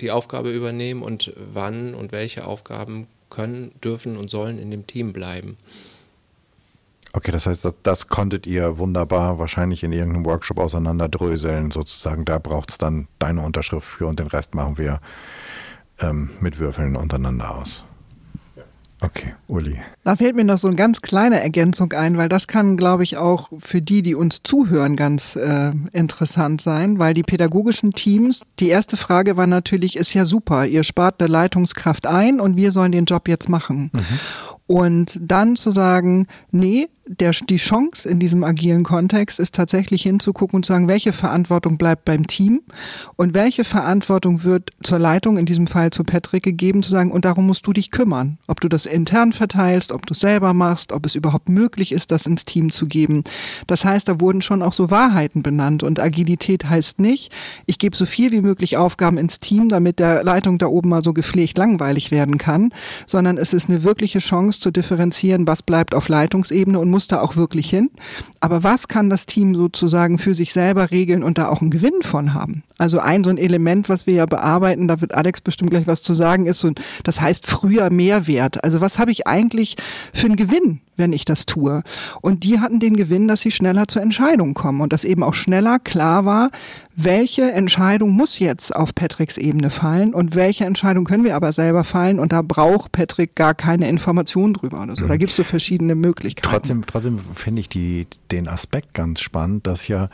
[0.00, 5.12] die Aufgabe übernehmen und wann und welche Aufgaben können, dürfen und sollen in dem Team
[5.12, 5.56] bleiben.
[7.14, 12.24] Okay, das heißt, das, das konntet ihr wunderbar wahrscheinlich in irgendeinem Workshop auseinanderdröseln, sozusagen.
[12.24, 15.00] Da braucht es dann deine Unterschrift für und den Rest machen wir
[16.00, 17.84] ähm, mit Würfeln untereinander aus.
[19.02, 19.80] Okay, Uli.
[20.04, 23.16] Da fällt mir noch so eine ganz kleine Ergänzung ein, weil das kann, glaube ich,
[23.16, 28.68] auch für die, die uns zuhören, ganz äh, interessant sein, weil die pädagogischen Teams, die
[28.68, 32.92] erste Frage war natürlich, ist ja super, ihr spart eine Leitungskraft ein und wir sollen
[32.92, 33.90] den Job jetzt machen.
[33.92, 34.20] Mhm.
[34.66, 40.56] Und dann zu sagen, nee, der, die Chance in diesem agilen Kontext ist tatsächlich hinzugucken
[40.56, 42.62] und zu sagen, welche Verantwortung bleibt beim Team
[43.16, 47.24] und welche Verantwortung wird zur Leitung, in diesem Fall zu Patrick gegeben, zu sagen, und
[47.24, 48.38] darum musst du dich kümmern.
[48.46, 52.12] Ob du das intern verteilst, ob du es selber machst, ob es überhaupt möglich ist,
[52.12, 53.24] das ins Team zu geben.
[53.66, 57.32] Das heißt, da wurden schon auch so Wahrheiten benannt und Agilität heißt nicht,
[57.66, 61.02] ich gebe so viel wie möglich Aufgaben ins Team, damit der Leitung da oben mal
[61.02, 62.72] so gepflegt langweilig werden kann,
[63.06, 67.20] sondern es ist eine wirkliche Chance zu differenzieren, was bleibt auf Leitungsebene und muss da
[67.20, 67.90] auch wirklich hin.
[68.40, 72.02] Aber was kann das Team sozusagen für sich selber regeln und da auch einen Gewinn
[72.02, 72.62] von haben?
[72.78, 76.02] Also ein so ein Element, was wir ja bearbeiten, da wird Alex bestimmt gleich was
[76.02, 76.70] zu sagen, ist so,
[77.04, 78.62] das heißt früher Mehrwert.
[78.64, 79.76] Also was habe ich eigentlich
[80.12, 80.80] für einen Gewinn?
[80.96, 81.82] wenn ich das tue.
[82.20, 85.34] Und die hatten den Gewinn, dass sie schneller zur Entscheidung kommen und dass eben auch
[85.34, 86.50] schneller klar war,
[86.94, 91.84] welche Entscheidung muss jetzt auf Patricks Ebene fallen und welche Entscheidung können wir aber selber
[91.84, 95.06] fallen und da braucht Patrick gar keine Information drüber oder so.
[95.06, 96.48] Da gibt es so verschiedene Möglichkeiten.
[96.48, 100.10] Trotzdem, trotzdem finde ich die, den Aspekt ganz spannend, dass ja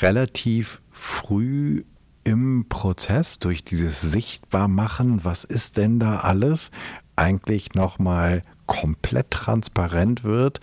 [0.00, 1.84] relativ früh
[2.24, 6.70] im Prozess durch dieses Sichtbarmachen, was ist denn da alles,
[7.14, 10.60] eigentlich nochmal komplett transparent wird,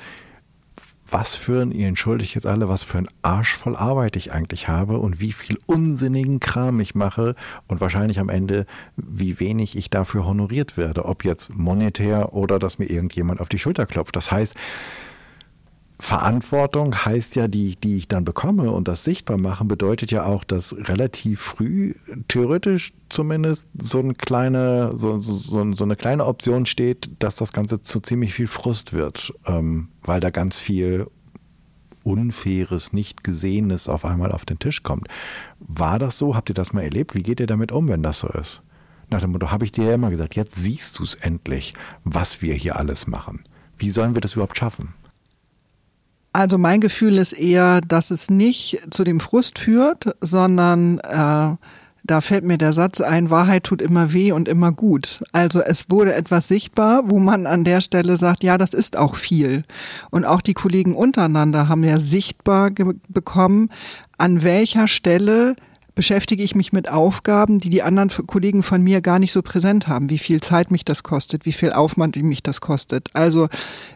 [1.13, 4.67] was für ein, ihr entschuldigt jetzt alle, was für ein Arsch voll Arbeit ich eigentlich
[4.67, 7.35] habe und wie viel unsinnigen Kram ich mache
[7.67, 12.79] und wahrscheinlich am Ende, wie wenig ich dafür honoriert werde, ob jetzt monetär oder dass
[12.79, 14.15] mir irgendjemand auf die Schulter klopft.
[14.15, 14.55] Das heißt,
[15.99, 20.43] Verantwortung heißt ja, die, die ich dann bekomme und das sichtbar machen, bedeutet ja auch,
[20.43, 21.93] dass relativ früh,
[22.27, 27.81] theoretisch zumindest, so eine kleine, so, so, so eine kleine Option steht, dass das Ganze
[27.81, 31.07] zu ziemlich viel Frust wird, ähm, weil da ganz viel
[32.03, 35.07] Unfaires, nicht Gesehenes auf einmal auf den Tisch kommt.
[35.59, 36.35] War das so?
[36.35, 37.15] Habt ihr das mal erlebt?
[37.15, 38.61] Wie geht ihr damit um, wenn das so ist?
[39.09, 42.41] Nach dem Motto, habe ich dir ja immer gesagt, jetzt siehst du es endlich, was
[42.41, 43.43] wir hier alles machen.
[43.77, 44.95] Wie sollen wir das überhaupt schaffen?
[46.33, 51.55] Also mein Gefühl ist eher, dass es nicht zu dem Frust führt, sondern äh,
[52.05, 55.23] da fällt mir der Satz ein, Wahrheit tut immer weh und immer gut.
[55.31, 59.15] Also es wurde etwas sichtbar, wo man an der Stelle sagt, ja, das ist auch
[59.15, 59.63] viel.
[60.09, 62.71] Und auch die Kollegen untereinander haben ja sichtbar
[63.07, 63.69] bekommen,
[64.17, 65.55] an welcher Stelle
[65.95, 69.87] beschäftige ich mich mit Aufgaben, die die anderen Kollegen von mir gar nicht so präsent
[69.87, 73.09] haben, wie viel Zeit mich das kostet, wie viel Aufwand mich das kostet.
[73.13, 73.47] Also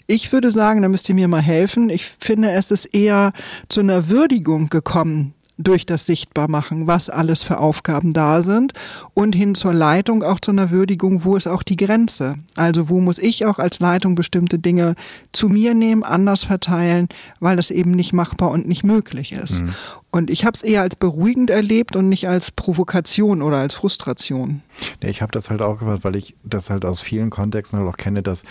[0.05, 1.89] ich würde sagen, da müsst ihr mir mal helfen.
[1.89, 3.33] Ich finde, es ist eher
[3.69, 8.73] zu einer Würdigung gekommen durch das Sichtbarmachen, was alles für Aufgaben da sind
[9.13, 12.35] und hin zur Leitung auch zu einer Würdigung, wo ist auch die Grenze?
[12.55, 14.95] Also wo muss ich auch als Leitung bestimmte Dinge
[15.31, 19.63] zu mir nehmen, anders verteilen, weil das eben nicht machbar und nicht möglich ist.
[19.63, 19.73] Mhm.
[20.17, 24.63] Und ich habe es eher als beruhigend erlebt und nicht als Provokation oder als Frustration.
[24.99, 27.87] Nee, ich habe das halt auch gemacht, weil ich das halt aus vielen Kontexten halt
[27.87, 28.41] auch kenne, dass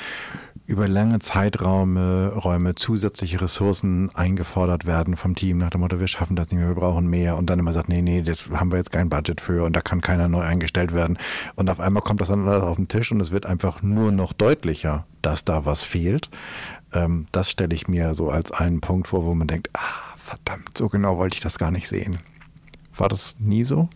[0.66, 6.36] über lange Zeiträume Räume zusätzliche Ressourcen eingefordert werden vom Team nach dem Motto, wir schaffen
[6.36, 8.78] das nicht mehr, wir brauchen mehr und dann immer sagt, nee, nee, das haben wir
[8.78, 11.18] jetzt kein Budget für und da kann keiner neu eingestellt werden
[11.56, 14.12] und auf einmal kommt das dann alles auf den Tisch und es wird einfach nur
[14.12, 16.30] noch deutlicher, dass da was fehlt.
[16.92, 20.76] Ähm, das stelle ich mir so als einen Punkt vor, wo man denkt, ah, verdammt,
[20.76, 22.18] so genau wollte ich das gar nicht sehen.
[22.94, 23.88] War das nie so?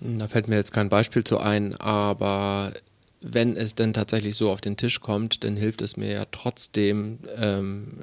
[0.00, 2.72] Da fällt mir jetzt kein Beispiel zu ein, aber
[3.20, 7.18] wenn es denn tatsächlich so auf den Tisch kommt, dann hilft es mir ja trotzdem,
[7.36, 7.98] ähm,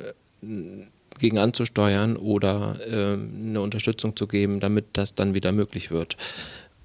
[1.20, 6.18] gegen anzusteuern oder ähm, eine Unterstützung zu geben, damit das dann wieder möglich wird.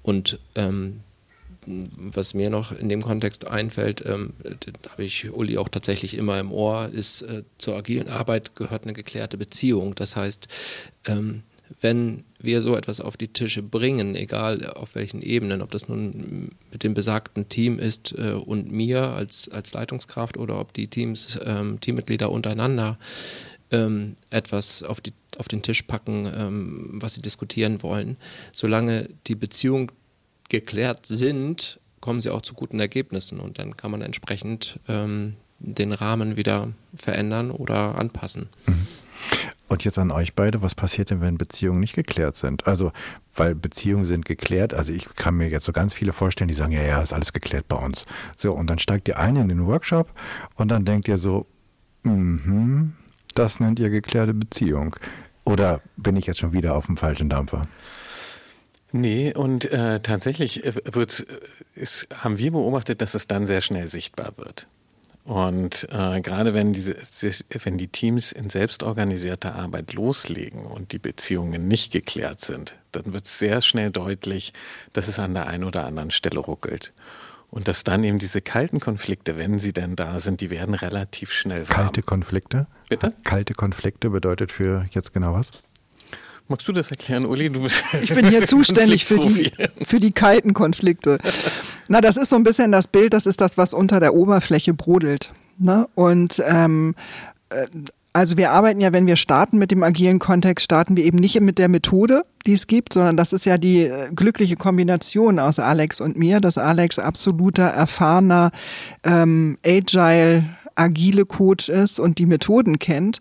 [0.03, 1.01] Und ähm,
[1.65, 4.33] was mir noch in dem Kontext einfällt, ähm,
[4.89, 8.93] habe ich Uli auch tatsächlich immer im Ohr, ist, äh, zur agilen Arbeit gehört eine
[8.93, 9.95] geklärte Beziehung.
[9.95, 10.47] Das heißt,
[11.05, 11.43] ähm,
[11.81, 16.49] wenn wir so etwas auf die Tische bringen, egal auf welchen Ebenen, ob das nun
[16.71, 21.39] mit dem besagten Team ist äh, und mir als, als Leitungskraft oder ob die Teams,
[21.43, 22.97] ähm, Teammitglieder untereinander
[23.71, 28.17] ähm, etwas auf, die, auf den Tisch packen, ähm, was sie diskutieren wollen.
[28.51, 29.91] Solange die Beziehungen
[30.49, 35.91] geklärt sind, kommen sie auch zu guten Ergebnissen und dann kann man entsprechend ähm, den
[35.91, 38.49] Rahmen wieder verändern oder anpassen.
[38.65, 38.87] Mhm.
[39.67, 42.65] Und jetzt an euch beide, was passiert denn, wenn Beziehungen nicht geklärt sind?
[42.65, 42.91] Also,
[43.35, 46.71] weil Beziehungen sind geklärt, also ich kann mir jetzt so ganz viele vorstellen, die sagen,
[46.71, 48.07] ja, ja, ist alles geklärt bei uns.
[48.35, 50.11] So, und dann steigt ihr ein in den Workshop
[50.55, 51.45] und dann denkt ihr so,
[52.01, 52.93] mhm,
[53.35, 54.95] das nennt ihr geklärte Beziehung.
[55.45, 57.67] Oder bin ich jetzt schon wieder auf dem falschen Dampfer?
[58.91, 61.25] Nee, und äh, tatsächlich äh, wird's, äh,
[61.75, 64.67] ist, haben wir beobachtet, dass es dann sehr schnell sichtbar wird.
[65.25, 66.95] Und äh, gerade wenn, diese,
[67.63, 73.25] wenn die Teams in selbstorganisierter Arbeit loslegen und die Beziehungen nicht geklärt sind, dann wird
[73.25, 74.53] es sehr schnell deutlich,
[74.93, 76.93] dass es an der einen oder anderen Stelle ruckelt.
[77.51, 81.31] Und dass dann eben diese kalten Konflikte, wenn sie denn da sind, die werden relativ
[81.31, 81.77] schnell warm.
[81.77, 82.67] Kalte Konflikte?
[82.89, 83.13] Bitte?
[83.23, 85.51] Kalte Konflikte bedeutet für jetzt genau was?
[86.49, 87.49] Magst du das erklären, Uli?
[87.49, 89.51] Du bist, ich bin hier zuständig für die,
[89.85, 91.19] für die kalten Konflikte.
[91.87, 94.73] Na, das ist so ein bisschen das Bild, das ist das, was unter der Oberfläche
[94.73, 95.31] brodelt.
[95.59, 95.87] Ne?
[95.93, 96.95] Und ähm,
[97.49, 97.67] äh,
[98.13, 101.39] also wir arbeiten ja, wenn wir starten mit dem agilen Kontext, starten wir eben nicht
[101.39, 105.59] mit der Methode, die es gibt, sondern das ist ja die äh, glückliche Kombination aus
[105.59, 108.51] Alex und mir, dass Alex absoluter, erfahrener,
[109.03, 110.45] ähm, agile
[110.79, 113.19] agile Coach ist und die Methoden kennt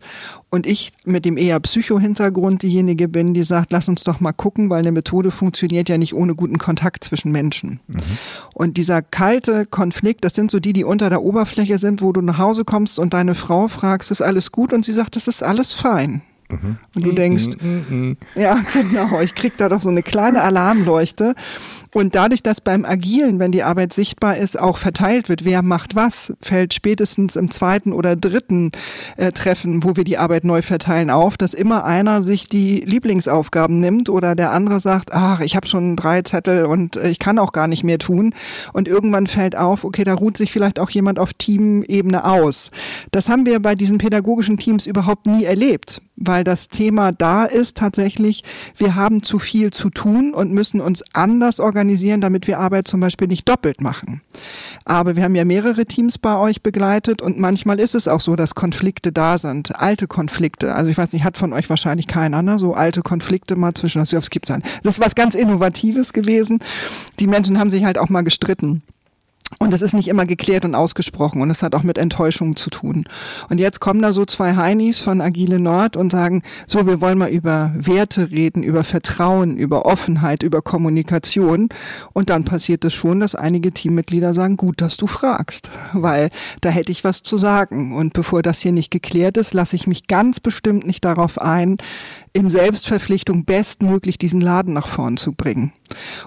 [0.50, 4.70] und ich mit dem eher Psycho-Hintergrund diejenige bin, die sagt, lass uns doch mal gucken,
[4.70, 7.80] weil eine Methode funktioniert ja nicht ohne guten Kontakt zwischen Menschen.
[7.86, 7.98] Mhm.
[8.54, 12.20] Und dieser kalte Konflikt, das sind so die, die unter der Oberfläche sind, wo du
[12.20, 14.72] nach Hause kommst und deine Frau fragst, ist alles gut?
[14.72, 16.22] Und sie sagt, das ist alles fein.
[16.48, 16.78] Mhm.
[16.94, 21.34] Und du denkst, mhm, mhm, ja, genau, ich krieg da doch so eine kleine Alarmleuchte.
[21.92, 25.96] Und dadurch, dass beim Agilen, wenn die Arbeit sichtbar ist, auch verteilt wird, wer macht
[25.96, 28.72] was, fällt spätestens im zweiten oder dritten
[29.16, 33.80] äh, Treffen, wo wir die Arbeit neu verteilen, auf, dass immer einer sich die Lieblingsaufgaben
[33.80, 37.38] nimmt oder der andere sagt, ach, ich habe schon drei Zettel und äh, ich kann
[37.38, 38.34] auch gar nicht mehr tun.
[38.72, 42.70] Und irgendwann fällt auf, okay, da ruht sich vielleicht auch jemand auf Teamebene aus.
[43.10, 47.76] Das haben wir bei diesen pädagogischen Teams überhaupt nie erlebt, weil das Thema da ist
[47.76, 48.44] tatsächlich,
[48.76, 53.00] wir haben zu viel zu tun und müssen uns anders organisieren damit wir Arbeit zum
[53.00, 54.20] Beispiel nicht doppelt machen.
[54.84, 58.36] Aber wir haben ja mehrere Teams bei euch begleitet und manchmal ist es auch so,
[58.36, 60.74] dass Konflikte da sind, alte Konflikte.
[60.74, 62.58] Also ich weiß nicht, hat von euch wahrscheinlich keiner, ne?
[62.58, 64.62] so alte Konflikte mal zwischen, das gibt sein.
[64.82, 66.58] Das ist was ganz Innovatives gewesen.
[67.20, 68.82] Die Menschen haben sich halt auch mal gestritten.
[69.58, 72.68] Und es ist nicht immer geklärt und ausgesprochen und es hat auch mit Enttäuschung zu
[72.68, 73.04] tun.
[73.48, 77.16] Und jetzt kommen da so zwei Heinis von Agile Nord und sagen, so, wir wollen
[77.16, 81.70] mal über Werte reden, über Vertrauen, über Offenheit, über Kommunikation.
[82.12, 86.28] Und dann passiert es schon, dass einige Teammitglieder sagen, gut, dass du fragst, weil
[86.60, 87.96] da hätte ich was zu sagen.
[87.96, 91.78] Und bevor das hier nicht geklärt ist, lasse ich mich ganz bestimmt nicht darauf ein,
[92.32, 95.72] in Selbstverpflichtung bestmöglich diesen Laden nach vorn zu bringen.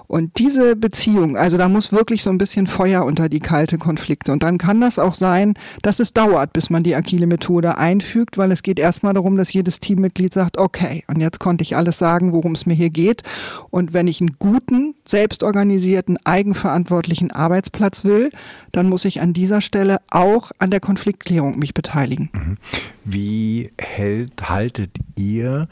[0.06, 4.32] Und diese Beziehung, also da muss wirklich so ein bisschen Feuer unter die kalte Konflikte.
[4.32, 8.38] Und dann kann das auch sein, dass es dauert, bis man die agile Methode einfügt,
[8.38, 11.98] weil es geht erstmal darum, dass jedes Teammitglied sagt, okay, und jetzt konnte ich alles
[11.98, 13.22] sagen, worum es mir hier geht.
[13.70, 18.30] Und wenn ich einen guten, selbstorganisierten, eigenverantwortlichen Arbeitsplatz will,
[18.72, 22.30] dann muss ich an dieser Stelle auch an der Konfliktklärung mich beteiligen.
[22.32, 22.56] Mhm.
[23.04, 25.68] Wie hält, haltet ihr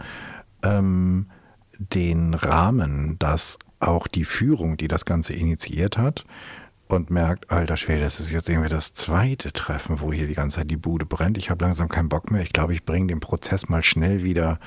[0.62, 1.26] ähm,
[1.78, 6.24] den Rahmen, dass auch die Führung, die das Ganze initiiert hat,
[6.88, 10.56] und merkt, alter Schwede, das ist jetzt irgendwie das zweite Treffen, wo hier die ganze
[10.56, 11.38] Zeit die Bude brennt.
[11.38, 12.42] Ich habe langsam keinen Bock mehr.
[12.42, 14.58] Ich glaube, ich bringe den Prozess mal schnell wieder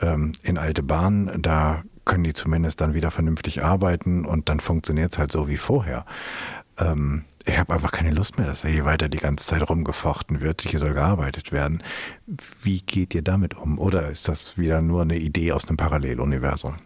[0.00, 1.42] ähm, in alte Bahnen.
[1.42, 5.56] Da können die zumindest dann wieder vernünftig arbeiten und dann funktioniert es halt so wie
[5.56, 6.06] vorher.
[6.78, 10.62] Ähm, ich habe einfach keine Lust mehr, dass hier weiter die ganze Zeit rumgefochten wird.
[10.62, 11.82] Hier soll gearbeitet werden.
[12.62, 13.78] Wie geht ihr damit um?
[13.78, 16.76] Oder ist das wieder nur eine Idee aus einem Paralleluniversum?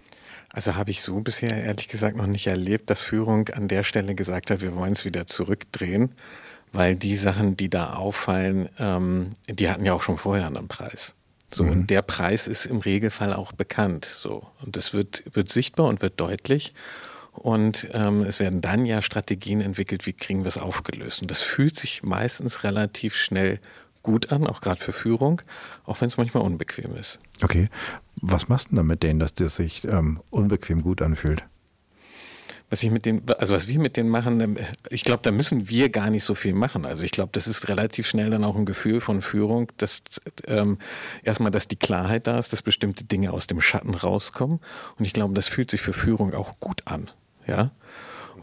[0.52, 4.14] Also habe ich so bisher ehrlich gesagt noch nicht erlebt, dass Führung an der Stelle
[4.14, 6.12] gesagt hat, wir wollen es wieder zurückdrehen,
[6.72, 11.14] weil die Sachen, die da auffallen, ähm, die hatten ja auch schon vorher einen Preis.
[11.52, 11.70] So, mhm.
[11.70, 14.04] und der Preis ist im Regelfall auch bekannt.
[14.04, 14.46] So.
[14.64, 16.74] Und das wird, wird sichtbar und wird deutlich.
[17.32, 21.22] Und ähm, es werden dann ja Strategien entwickelt, wie kriegen wir es aufgelöst.
[21.22, 23.60] Und das fühlt sich meistens relativ schnell
[24.02, 25.42] gut an, auch gerade für Führung,
[25.84, 27.20] auch wenn es manchmal unbequem ist.
[27.42, 27.68] Okay.
[28.16, 31.44] Was machst du denn mit denen, dass das sich ähm, unbequem gut anfühlt?
[32.68, 34.56] Was ich mit denen, also was wir mit denen machen, ähm,
[34.90, 36.86] ich glaube, da müssen wir gar nicht so viel machen.
[36.86, 40.02] Also ich glaube, das ist relativ schnell dann auch ein Gefühl von Führung, dass
[40.46, 40.78] ähm,
[41.22, 44.60] erstmal, dass die Klarheit da ist, dass bestimmte Dinge aus dem Schatten rauskommen.
[44.98, 47.10] Und ich glaube, das fühlt sich für Führung auch gut an.
[47.50, 47.72] Ja.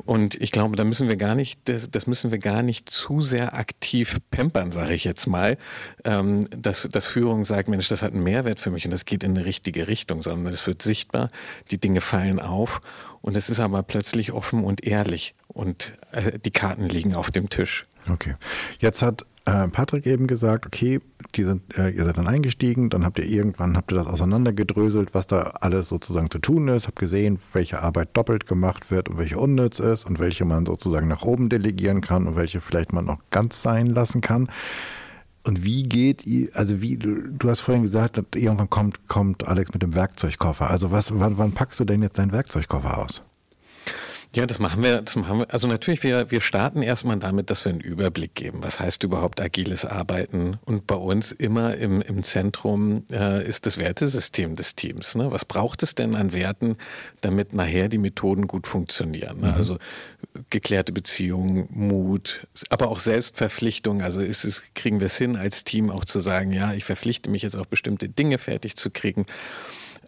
[0.05, 3.21] Und ich glaube, da müssen wir gar nicht, das, das müssen wir gar nicht zu
[3.21, 5.57] sehr aktiv pampern, sage ich jetzt mal,
[6.03, 9.23] ähm, dass, dass Führung sagt, Mensch, das hat einen Mehrwert für mich und das geht
[9.23, 11.29] in eine richtige Richtung, sondern es wird sichtbar,
[11.71, 12.81] die Dinge fallen auf
[13.21, 17.49] und es ist aber plötzlich offen und ehrlich und äh, die Karten liegen auf dem
[17.49, 17.87] Tisch.
[18.09, 18.35] Okay.
[18.79, 20.99] Jetzt hat äh, Patrick eben gesagt, okay,
[21.35, 25.13] die sind, äh, ihr seid dann eingestiegen, dann habt ihr irgendwann, habt ihr das auseinandergedröselt,
[25.13, 29.17] was da alles sozusagen zu tun ist, habt gesehen, welche Arbeit doppelt gemacht wird und
[29.17, 33.05] welche unnütz ist und welche man sozusagen nach oben delegieren kann und welche vielleicht man
[33.05, 34.49] noch ganz sein lassen kann.
[35.47, 39.81] Und wie geht also wie, du, du hast vorhin gesagt, irgendwann kommt, kommt Alex mit
[39.81, 40.69] dem Werkzeugkoffer.
[40.69, 43.23] Also was, wann, wann packst du denn jetzt deinen Werkzeugkoffer aus?
[44.35, 45.53] Ja, das machen wir, das machen wir.
[45.53, 48.59] Also natürlich, wir, wir starten erstmal damit, dass wir einen Überblick geben.
[48.61, 50.59] Was heißt überhaupt agiles Arbeiten?
[50.65, 55.15] Und bei uns immer im, im Zentrum äh, ist das Wertesystem des Teams.
[55.15, 55.31] Ne?
[55.31, 56.77] Was braucht es denn an Werten,
[57.21, 59.39] damit nachher die Methoden gut funktionieren?
[59.39, 59.47] Ne?
[59.47, 59.53] Mhm.
[59.53, 59.77] Also
[60.49, 64.01] geklärte Beziehungen, Mut, aber auch Selbstverpflichtung.
[64.01, 67.29] Also ist es, kriegen wir es hin, als Team auch zu sagen, ja, ich verpflichte
[67.29, 69.25] mich jetzt auch bestimmte Dinge fertig zu kriegen.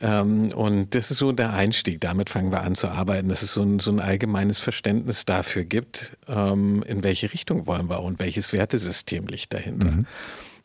[0.02, 2.02] Ähm, und das ist so der Einstieg.
[2.02, 5.66] Damit fangen wir an zu arbeiten, dass es so ein, so ein allgemeines Verständnis dafür
[5.66, 9.92] gibt, ähm, in welche Richtung wollen wir und welches Wertesystem liegt dahinter.
[9.92, 10.06] Mhm.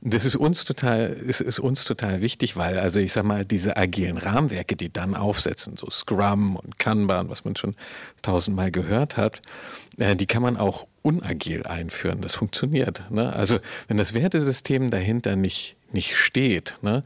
[0.06, 3.78] Das ist uns total, ist, ist uns total wichtig, weil, also ich sag mal, diese
[3.78, 7.74] agilen Rahmenwerke, die dann aufsetzen, so Scrum und Kanban, was man schon
[8.20, 9.40] tausendmal gehört hat,
[9.96, 12.20] äh, die kann man auch unagil einführen.
[12.20, 13.10] Das funktioniert.
[13.10, 13.32] Ne?
[13.32, 13.58] Also
[13.88, 17.02] wenn das Wertesystem dahinter nicht, nicht steht, ne,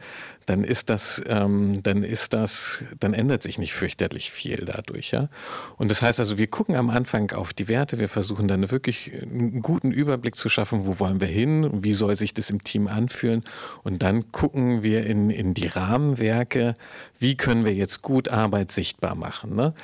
[0.48, 5.28] dann ist das, ähm, dann ist das, dann ändert sich nicht fürchterlich viel dadurch, ja.
[5.76, 9.12] Und das heißt also, wir gucken am Anfang auf die Werte, wir versuchen dann wirklich
[9.22, 12.88] einen guten Überblick zu schaffen, wo wollen wir hin, wie soll sich das im Team
[12.88, 13.44] anfühlen
[13.82, 16.74] und dann gucken wir in, in die Rahmenwerke,
[17.18, 19.74] wie können wir jetzt gut Arbeit sichtbar machen, ne?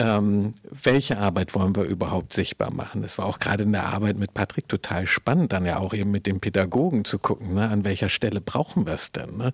[0.00, 3.02] Ähm, welche Arbeit wollen wir überhaupt sichtbar machen.
[3.02, 6.10] Das war auch gerade in der Arbeit mit Patrick total spannend, dann ja auch eben
[6.10, 9.36] mit dem Pädagogen zu gucken, ne, an welcher Stelle brauchen wir es denn.
[9.36, 9.52] Ne?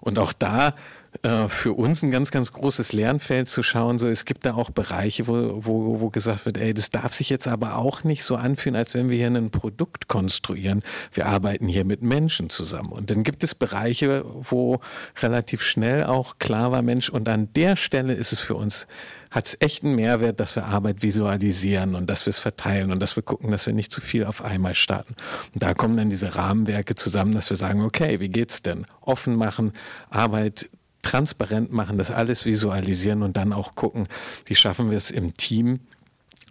[0.00, 0.74] Und auch da
[1.22, 3.98] äh, für uns ein ganz, ganz großes Lernfeld zu schauen.
[3.98, 7.30] So, es gibt da auch Bereiche, wo, wo, wo gesagt wird, ey, das darf sich
[7.30, 10.82] jetzt aber auch nicht so anfühlen, als wenn wir hier ein Produkt konstruieren.
[11.14, 12.92] Wir arbeiten hier mit Menschen zusammen.
[12.92, 14.80] Und dann gibt es Bereiche, wo
[15.22, 18.86] relativ schnell auch klar war, Mensch, und an der Stelle ist es für uns
[19.30, 23.00] hat es echt einen Mehrwert, dass wir Arbeit visualisieren und dass wir es verteilen und
[23.00, 25.14] dass wir gucken, dass wir nicht zu viel auf einmal starten.
[25.54, 28.86] Und da kommen dann diese Rahmenwerke zusammen, dass wir sagen, okay, wie geht's denn?
[29.00, 29.72] Offen machen,
[30.10, 30.68] Arbeit
[31.02, 34.08] transparent machen, das alles visualisieren und dann auch gucken,
[34.46, 35.80] wie schaffen wir es im Team,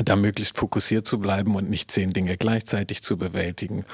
[0.03, 3.85] da möglichst fokussiert zu bleiben und nicht zehn Dinge gleichzeitig zu bewältigen.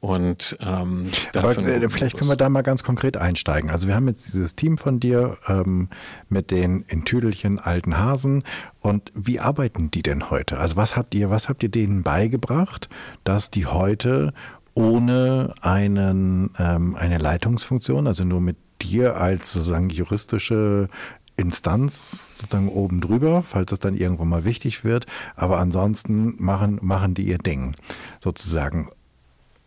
[0.00, 3.70] Und ähm, Aber äh, vielleicht können wir da mal ganz konkret einsteigen.
[3.70, 5.88] Also wir haben jetzt dieses Team von dir ähm,
[6.28, 8.42] mit den in Tüdelchen alten Hasen.
[8.80, 10.58] Und wie arbeiten die denn heute?
[10.58, 12.90] Also was habt ihr, was habt ihr denen beigebracht,
[13.24, 14.34] dass die heute
[14.74, 20.90] ohne einen, ähm, eine Leitungsfunktion, also nur mit dir als sozusagen juristische
[21.38, 25.06] Instanz sozusagen oben drüber, falls es dann irgendwann mal wichtig wird.
[25.36, 27.74] Aber ansonsten machen, machen die ihr Ding
[28.20, 28.90] sozusagen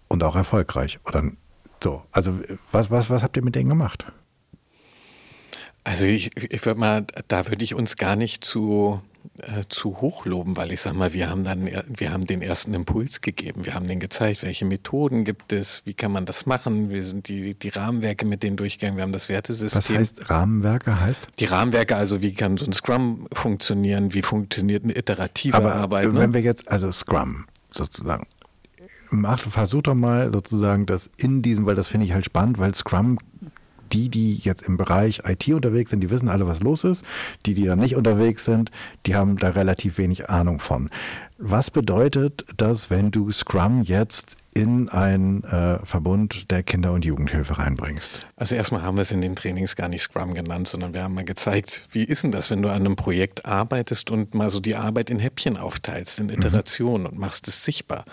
[0.10, 1.00] und auch erfolgreich.
[1.06, 1.32] Oder
[1.82, 2.04] so.
[2.12, 2.40] Also
[2.72, 4.06] was, was, was habt ihr mit denen gemacht?
[5.86, 9.02] Also ich, ich würde mal, da würde ich uns gar nicht zu
[9.42, 12.74] äh, zu hoch loben, weil ich sage mal, wir haben dann, wir haben den ersten
[12.74, 16.90] Impuls gegeben, wir haben denen gezeigt, welche Methoden gibt es, wie kann man das machen,
[16.90, 19.96] wir sind die, die Rahmenwerke mit denen durchgegangen, wir haben das Wertesystem.
[19.96, 21.28] Was heißt Rahmenwerke heißt?
[21.40, 26.12] Die Rahmenwerke, also wie kann so ein Scrum funktionieren, wie funktioniert eine iterative Aber Arbeit.
[26.12, 26.20] Ne?
[26.20, 28.28] Wenn wir jetzt, also Scrum sozusagen,
[29.10, 32.74] mach, versuch doch mal sozusagen das in diesem, weil das finde ich halt spannend, weil
[32.74, 33.18] Scrum
[33.92, 37.04] die, die jetzt im Bereich IT unterwegs sind, die wissen alle, was los ist.
[37.46, 38.72] Die, die da nicht unterwegs sind,
[39.06, 40.90] die haben da relativ wenig Ahnung von.
[41.38, 47.58] Was bedeutet das, wenn du Scrum jetzt in einen äh, Verbund der Kinder- und Jugendhilfe
[47.58, 48.28] reinbringst?
[48.36, 51.14] Also erstmal haben wir es in den Trainings gar nicht Scrum genannt, sondern wir haben
[51.14, 54.60] mal gezeigt, wie ist denn das, wenn du an einem Projekt arbeitest und mal so
[54.60, 56.30] die Arbeit in Häppchen aufteilst, in.
[56.30, 57.10] Iterationen mhm.
[57.10, 58.06] und machst es sichtbar.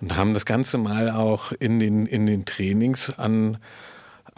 [0.00, 3.58] Und haben das Ganze mal auch in den, in den Trainings an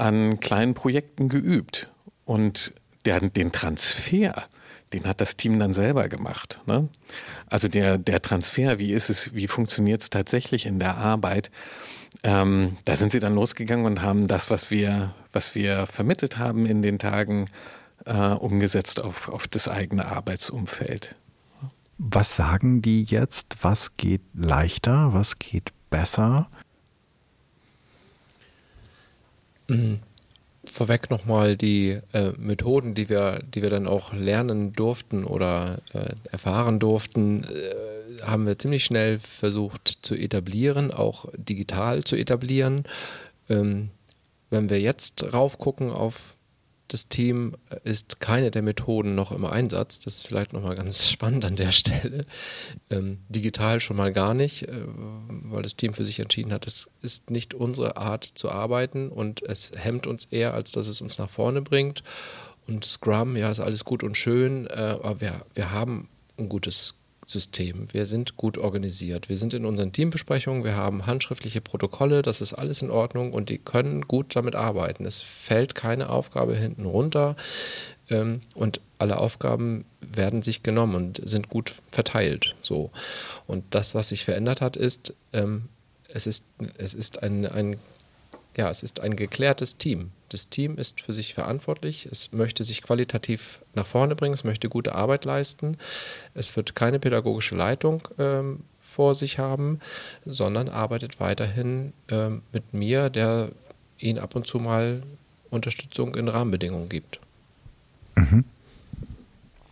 [0.01, 1.89] an kleinen Projekten geübt.
[2.25, 2.73] Und
[3.05, 4.45] der, den Transfer,
[4.93, 6.59] den hat das Team dann selber gemacht.
[6.67, 6.89] Ne?
[7.49, 11.51] Also der, der Transfer, wie ist es, wie funktioniert es tatsächlich in der Arbeit?
[12.23, 16.67] Ähm, da sind sie dann losgegangen und haben das, was wir, was wir vermittelt haben
[16.67, 17.47] in den Tagen,
[18.07, 21.15] äh, umgesetzt auf, auf das eigene Arbeitsumfeld.
[22.03, 23.59] Was sagen die jetzt?
[23.61, 25.13] Was geht leichter?
[25.13, 26.49] Was geht besser?
[29.69, 30.01] Mhm.
[30.65, 36.15] Vorweg nochmal die äh, Methoden, die wir, die wir dann auch lernen durften oder äh,
[36.31, 42.85] erfahren durften, äh, haben wir ziemlich schnell versucht zu etablieren, auch digital zu etablieren.
[43.51, 43.91] Ähm,
[44.49, 46.35] wenn wir jetzt raufgucken auf
[46.93, 50.01] das Team ist keine der Methoden noch im Einsatz.
[50.01, 52.27] Das ist vielleicht nochmal ganz spannend an der Stelle.
[52.91, 56.91] Ähm, digital schon mal gar nicht, äh, weil das Team für sich entschieden hat, es
[57.01, 61.19] ist nicht unsere Art zu arbeiten und es hemmt uns eher, als dass es uns
[61.19, 62.03] nach vorne bringt.
[62.67, 67.00] Und Scrum, ja, ist alles gut und schön, äh, aber wir, wir haben ein gutes
[67.31, 67.87] System.
[67.93, 69.29] Wir sind gut organisiert.
[69.29, 73.49] Wir sind in unseren Teambesprechungen, wir haben handschriftliche Protokolle, das ist alles in Ordnung und
[73.49, 75.05] die können gut damit arbeiten.
[75.05, 77.37] Es fällt keine Aufgabe hinten runter
[78.11, 82.55] ähm, und alle Aufgaben werden sich genommen und sind gut verteilt.
[82.61, 82.91] So.
[83.47, 85.69] Und das, was sich verändert hat, ist, ähm,
[86.09, 87.77] es ist, es ist ein, ein,
[88.57, 90.11] ja, es ist ein geklärtes Team.
[90.29, 94.69] Das Team ist für sich verantwortlich, es möchte sich qualitativ nach vorne bringen, es möchte
[94.69, 95.77] gute Arbeit leisten,
[96.35, 99.81] es wird keine pädagogische Leitung ähm, vor sich haben,
[100.25, 103.51] sondern arbeitet weiterhin ähm, mit mir, der
[103.99, 105.03] ihnen ab und zu mal
[105.51, 107.19] Unterstützung in Rahmenbedingungen gibt.
[108.15, 108.45] Mhm.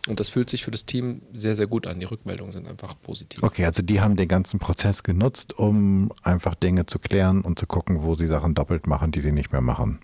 [0.07, 1.99] Und das fühlt sich für das Team sehr, sehr gut an.
[1.99, 3.43] Die Rückmeldungen sind einfach positiv.
[3.43, 7.67] Okay, also die haben den ganzen Prozess genutzt, um einfach Dinge zu klären und zu
[7.67, 9.99] gucken, wo sie Sachen doppelt machen, die sie nicht mehr machen.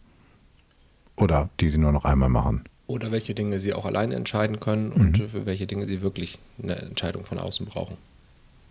[1.15, 2.65] Oder die sie nur noch einmal machen.
[2.87, 4.93] Oder welche Dinge sie auch alleine entscheiden können mhm.
[4.93, 7.97] und für welche Dinge sie wirklich eine Entscheidung von außen brauchen.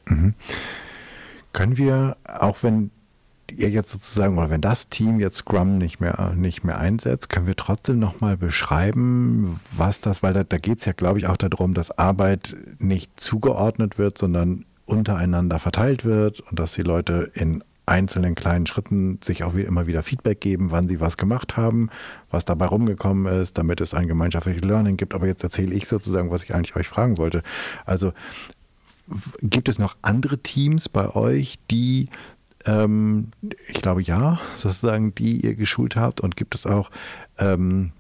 [0.06, 0.34] Mhm.
[1.52, 2.90] Können wir, auch wenn
[3.50, 7.46] ihr jetzt sozusagen, oder wenn das Team jetzt Scrum nicht mehr, nicht mehr einsetzt, können
[7.46, 11.36] wir trotzdem nochmal beschreiben, was das, weil da, da geht es ja, glaube ich, auch
[11.36, 17.62] darum, dass Arbeit nicht zugeordnet wird, sondern untereinander verteilt wird und dass die Leute in
[17.86, 21.90] einzelnen kleinen Schritten sich auch immer wieder Feedback geben, wann sie was gemacht haben,
[22.30, 25.14] was dabei rumgekommen ist, damit es ein gemeinschaftliches Learning gibt.
[25.14, 27.42] Aber jetzt erzähle ich sozusagen, was ich eigentlich euch fragen wollte.
[27.84, 28.12] Also
[29.42, 32.08] gibt es noch andere Teams bei euch, die
[32.66, 33.30] ähm,
[33.68, 36.90] ich glaube ja, sozusagen, die ihr geschult habt und gibt es auch
[37.38, 37.92] ähm,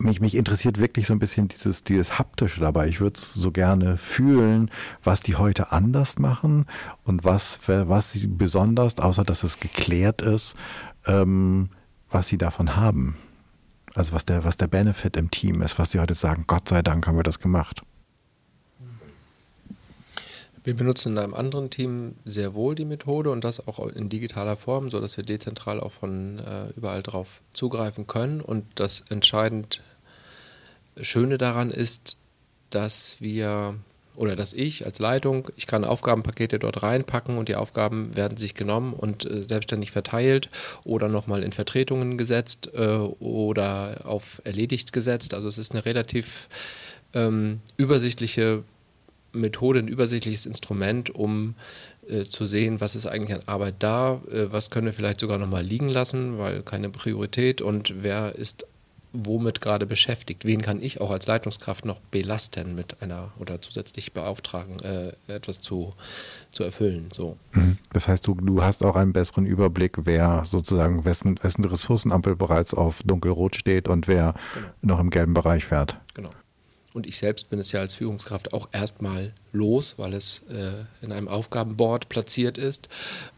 [0.00, 2.88] mich, mich interessiert wirklich so ein bisschen dieses, dieses Haptische dabei.
[2.88, 4.70] Ich würde so gerne fühlen,
[5.02, 6.66] was die heute anders machen
[7.04, 10.54] und was, was sie besonders, außer dass es geklärt ist,
[11.06, 11.70] ähm,
[12.10, 13.16] was sie davon haben.
[13.94, 16.82] Also was der, was der Benefit im Team ist, was sie heute sagen, Gott sei
[16.82, 17.82] Dank haben wir das gemacht.
[20.66, 24.56] Wir benutzen in einem anderen Team sehr wohl die Methode und das auch in digitaler
[24.56, 28.40] Form, sodass wir dezentral auch von äh, überall drauf zugreifen können.
[28.40, 29.80] Und das entscheidend
[31.00, 32.16] Schöne daran ist,
[32.70, 33.76] dass wir
[34.16, 38.54] oder dass ich als Leitung, ich kann Aufgabenpakete dort reinpacken und die Aufgaben werden sich
[38.54, 40.50] genommen und äh, selbstständig verteilt
[40.82, 45.32] oder nochmal in Vertretungen gesetzt äh, oder auf erledigt gesetzt.
[45.32, 46.48] Also es ist eine relativ
[47.14, 48.64] ähm, übersichtliche
[49.36, 51.54] Methode, ein übersichtliches Instrument, um
[52.08, 55.38] äh, zu sehen, was ist eigentlich an Arbeit da, äh, was können wir vielleicht sogar
[55.38, 58.66] nochmal liegen lassen, weil keine Priorität und wer ist
[59.24, 60.44] womit gerade beschäftigt.
[60.44, 65.60] Wen kann ich auch als Leitungskraft noch belasten mit einer oder zusätzlich beauftragen, äh, etwas
[65.60, 65.94] zu,
[66.50, 67.08] zu erfüllen.
[67.12, 67.36] So.
[67.52, 67.78] Mhm.
[67.92, 72.74] Das heißt, du, du hast auch einen besseren Überblick, wer sozusagen, wessen, wessen Ressourcenampel bereits
[72.74, 74.68] auf dunkelrot steht und wer genau.
[74.82, 75.98] noch im gelben Bereich fährt.
[76.14, 76.30] Genau.
[76.96, 81.12] Und ich selbst bin es ja als Führungskraft auch erstmal los, weil es äh, in
[81.12, 82.88] einem Aufgabenboard platziert ist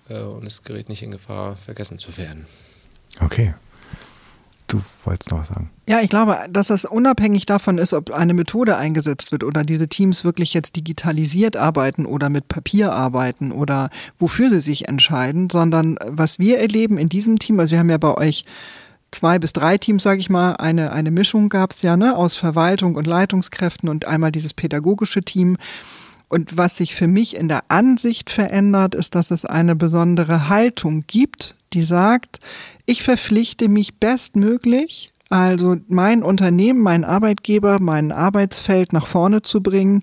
[0.09, 2.47] äh, und es gerät nicht in Gefahr, vergessen zu werden.
[3.21, 3.55] Okay.
[4.69, 5.71] Du wolltest noch was sagen.
[5.89, 9.89] Ja, ich glaube, dass das unabhängig davon ist, ob eine Methode eingesetzt wird oder diese
[9.89, 13.91] Teams wirklich jetzt digitalisiert arbeiten oder mit Papier arbeiten oder
[14.21, 17.99] wofür sie sich entscheiden, sondern was wir erleben in diesem Team, also wir haben ja
[17.99, 18.45] bei euch
[19.11, 22.37] zwei bis drei Teams, sage ich mal, eine, eine Mischung gab es ja, ne, aus
[22.37, 25.57] Verwaltung und Leitungskräften und einmal dieses pädagogische Team.
[26.29, 31.05] Und was sich für mich in der Ansicht verändert, ist, dass es eine besondere Haltung
[31.07, 32.39] gibt, die sagt,
[32.85, 40.03] ich verpflichte mich bestmöglich, also mein Unternehmen, mein Arbeitgeber, mein Arbeitsfeld nach vorne zu bringen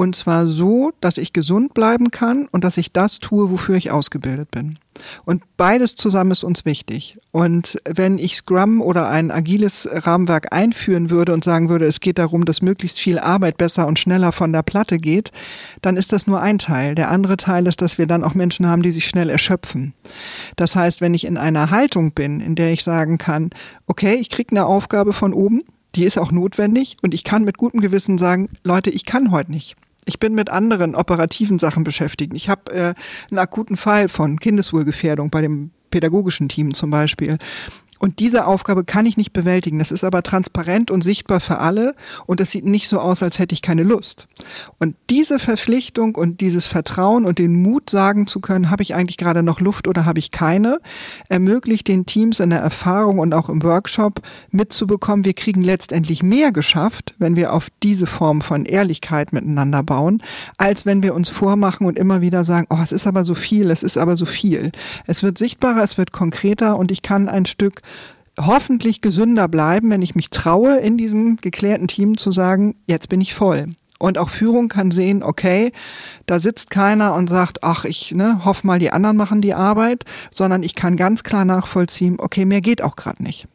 [0.00, 3.90] und zwar so, dass ich gesund bleiben kann und dass ich das tue, wofür ich
[3.90, 4.78] ausgebildet bin.
[5.26, 7.18] Und beides zusammen ist uns wichtig.
[7.32, 12.16] Und wenn ich Scrum oder ein agiles Rahmenwerk einführen würde und sagen würde, es geht
[12.16, 15.32] darum, dass möglichst viel Arbeit besser und schneller von der Platte geht,
[15.82, 16.94] dann ist das nur ein Teil.
[16.94, 19.92] Der andere Teil ist, dass wir dann auch Menschen haben, die sich schnell erschöpfen.
[20.56, 23.50] Das heißt, wenn ich in einer Haltung bin, in der ich sagen kann,
[23.86, 25.62] okay, ich kriege eine Aufgabe von oben,
[25.94, 29.50] die ist auch notwendig und ich kann mit gutem Gewissen sagen, Leute, ich kann heute
[29.50, 29.76] nicht.
[30.10, 32.32] Ich bin mit anderen operativen Sachen beschäftigt.
[32.34, 32.94] Ich habe äh,
[33.30, 37.38] einen akuten Fall von Kindeswohlgefährdung bei dem pädagogischen Team zum Beispiel.
[38.00, 39.78] Und diese Aufgabe kann ich nicht bewältigen.
[39.78, 41.94] Das ist aber transparent und sichtbar für alle
[42.26, 44.26] und das sieht nicht so aus, als hätte ich keine Lust.
[44.78, 49.18] Und diese Verpflichtung und dieses Vertrauen und den Mut sagen zu können, habe ich eigentlich
[49.18, 50.80] gerade noch Luft oder habe ich keine,
[51.28, 56.52] ermöglicht den Teams in der Erfahrung und auch im Workshop mitzubekommen, wir kriegen letztendlich mehr
[56.52, 60.22] geschafft, wenn wir auf diese Form von Ehrlichkeit miteinander bauen,
[60.56, 63.70] als wenn wir uns vormachen und immer wieder sagen, oh, es ist aber so viel,
[63.70, 64.72] es ist aber so viel.
[65.06, 67.82] Es wird sichtbarer, es wird konkreter und ich kann ein Stück
[68.46, 73.20] hoffentlich gesünder bleiben, wenn ich mich traue, in diesem geklärten Team zu sagen, jetzt bin
[73.20, 73.66] ich voll.
[73.98, 75.72] Und auch Führung kann sehen, okay,
[76.24, 80.04] da sitzt keiner und sagt, ach, ich ne, hoffe mal, die anderen machen die Arbeit,
[80.30, 83.46] sondern ich kann ganz klar nachvollziehen, okay, mehr geht auch gerade nicht.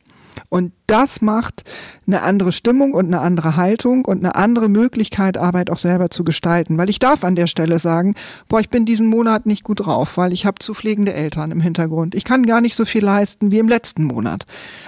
[0.49, 1.63] Und das macht
[2.05, 6.23] eine andere Stimmung und eine andere Haltung und eine andere Möglichkeit, Arbeit auch selber zu
[6.23, 6.77] gestalten.
[6.77, 8.15] Weil ich darf an der Stelle sagen,
[8.47, 11.61] boah, ich bin diesen Monat nicht gut drauf, weil ich habe zu pflegende Eltern im
[11.61, 12.15] Hintergrund.
[12.15, 14.45] Ich kann gar nicht so viel leisten wie im letzten Monat.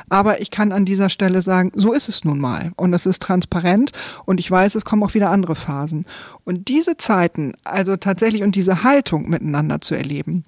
[0.09, 2.71] Aber ich kann an dieser Stelle sagen, so ist es nun mal.
[2.75, 3.91] Und es ist transparent
[4.25, 6.05] und ich weiß, es kommen auch wieder andere Phasen.
[6.45, 10.45] Und diese Zeiten, also tatsächlich und diese Haltung miteinander zu erleben,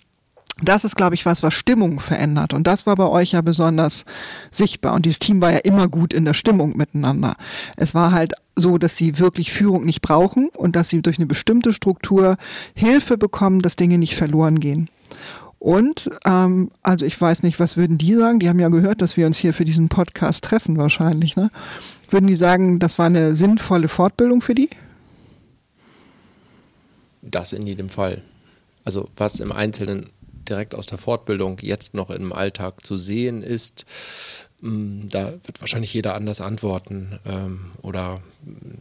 [0.61, 2.53] das ist, glaube ich, was, was Stimmung verändert.
[2.53, 4.05] Und das war bei euch ja besonders
[4.51, 4.93] sichtbar.
[4.93, 7.35] Und dieses Team war ja immer gut in der Stimmung miteinander.
[7.77, 11.27] Es war halt so, dass sie wirklich Führung nicht brauchen und dass sie durch eine
[11.27, 12.37] bestimmte Struktur
[12.73, 14.89] Hilfe bekommen, dass Dinge nicht verloren gehen.
[15.59, 18.39] Und ähm, also ich weiß nicht, was würden die sagen?
[18.39, 21.35] Die haben ja gehört, dass wir uns hier für diesen Podcast treffen wahrscheinlich.
[21.35, 21.51] Ne?
[22.09, 24.69] Würden die sagen, das war eine sinnvolle Fortbildung für die?
[27.21, 28.21] Das in jedem Fall.
[28.85, 30.09] Also was im Einzelnen
[30.49, 33.85] direkt aus der Fortbildung jetzt noch im Alltag zu sehen ist,
[34.61, 38.21] mm, da wird wahrscheinlich jeder anders antworten ähm, oder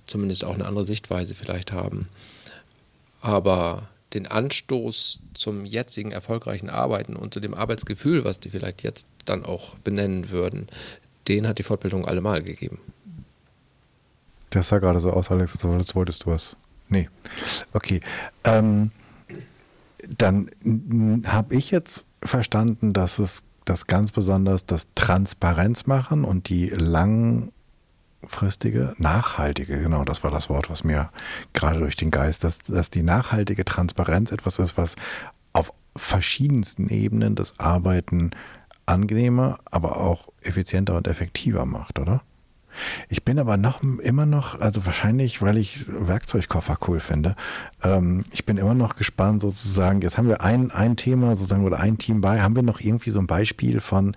[0.07, 2.09] zumindest auch eine andere Sichtweise vielleicht haben.
[3.21, 9.09] Aber den Anstoß zum jetzigen erfolgreichen Arbeiten und zu dem Arbeitsgefühl, was die vielleicht jetzt
[9.27, 10.69] dann auch benennen würden,
[11.29, 12.79] den hat die Fortbildung allemal gegeben.
[14.51, 16.57] Das sah gerade so aus, Alex, als wolltest du was.
[16.89, 17.09] Nee.
[17.75, 18.01] Okay.
[18.45, 18.91] Ähm,
[20.07, 20.51] dann
[21.27, 27.53] habe ich jetzt verstanden, dass es das ganz besonders das Transparenz machen und die langfristige,
[28.99, 31.11] nachhaltige, genau, das war das Wort, was mir
[31.53, 34.97] gerade durch den Geist, dass, dass die nachhaltige Transparenz etwas ist, was
[35.53, 38.31] auf verschiedensten Ebenen das Arbeiten
[38.87, 42.23] angenehmer, aber auch effizienter und effektiver macht, oder?
[43.09, 47.37] Ich bin aber noch immer noch, also wahrscheinlich, weil ich Werkzeugkoffer cool finde.
[47.83, 50.01] Ähm, ich bin immer noch gespannt, sozusagen.
[50.03, 52.41] Jetzt haben wir ein, ein Thema sozusagen oder ein Team bei.
[52.41, 54.17] Haben wir noch irgendwie so ein Beispiel von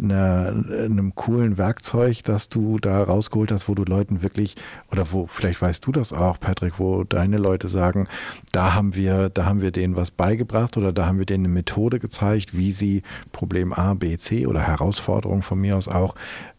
[0.00, 4.56] einer, einem coolen Werkzeug, das du da rausgeholt hast, wo du Leuten wirklich,
[4.90, 8.08] oder wo, vielleicht weißt du das auch, Patrick, wo deine Leute sagen,
[8.52, 11.54] da haben wir, da haben wir denen was beigebracht oder da haben wir denen eine
[11.54, 13.02] Methode gezeigt, wie sie
[13.32, 16.14] Problem A, B, C oder Herausforderungen von mir aus auch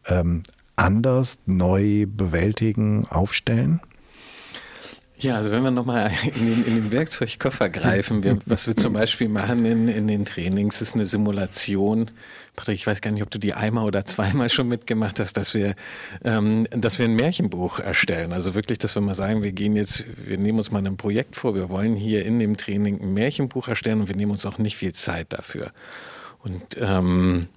[0.08, 0.44] ähm,
[0.82, 3.82] anders, neu bewältigen, aufstellen?
[5.22, 8.94] Ja, also wenn wir nochmal in den, in den Werkzeugkoffer greifen, wir, was wir zum
[8.94, 12.10] Beispiel machen in, in den Trainings, ist eine Simulation.
[12.56, 15.54] Patrick, ich weiß gar nicht, ob du die einmal oder zweimal schon mitgemacht hast, dass
[15.54, 15.76] wir,
[16.24, 18.34] ähm, dass wir ein Märchenbuch erstellen.
[18.34, 21.36] Also wirklich, dass wir mal sagen, wir gehen jetzt, wir nehmen uns mal ein Projekt
[21.36, 24.58] vor, wir wollen hier in dem Training ein Märchenbuch erstellen und wir nehmen uns auch
[24.58, 25.72] nicht viel Zeit dafür.
[26.40, 27.48] Und ähm,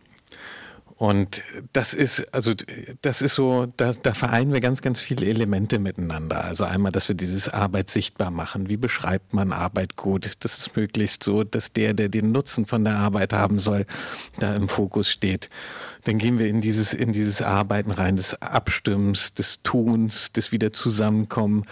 [0.96, 1.42] und
[1.72, 2.52] das ist, also
[3.02, 6.44] das ist so, da, da vereinen wir ganz, ganz viele Elemente miteinander.
[6.44, 8.68] Also einmal, dass wir dieses Arbeit sichtbar machen.
[8.68, 10.30] Wie beschreibt man Arbeit gut?
[10.40, 13.86] Das ist möglichst so, dass der, der den Nutzen von der Arbeit haben soll,
[14.38, 15.50] da im Fokus steht.
[16.04, 21.64] Dann gehen wir in dieses, in dieses Arbeiten rein, des Abstimmens, des Tuns, des Wiederzusammenkommen,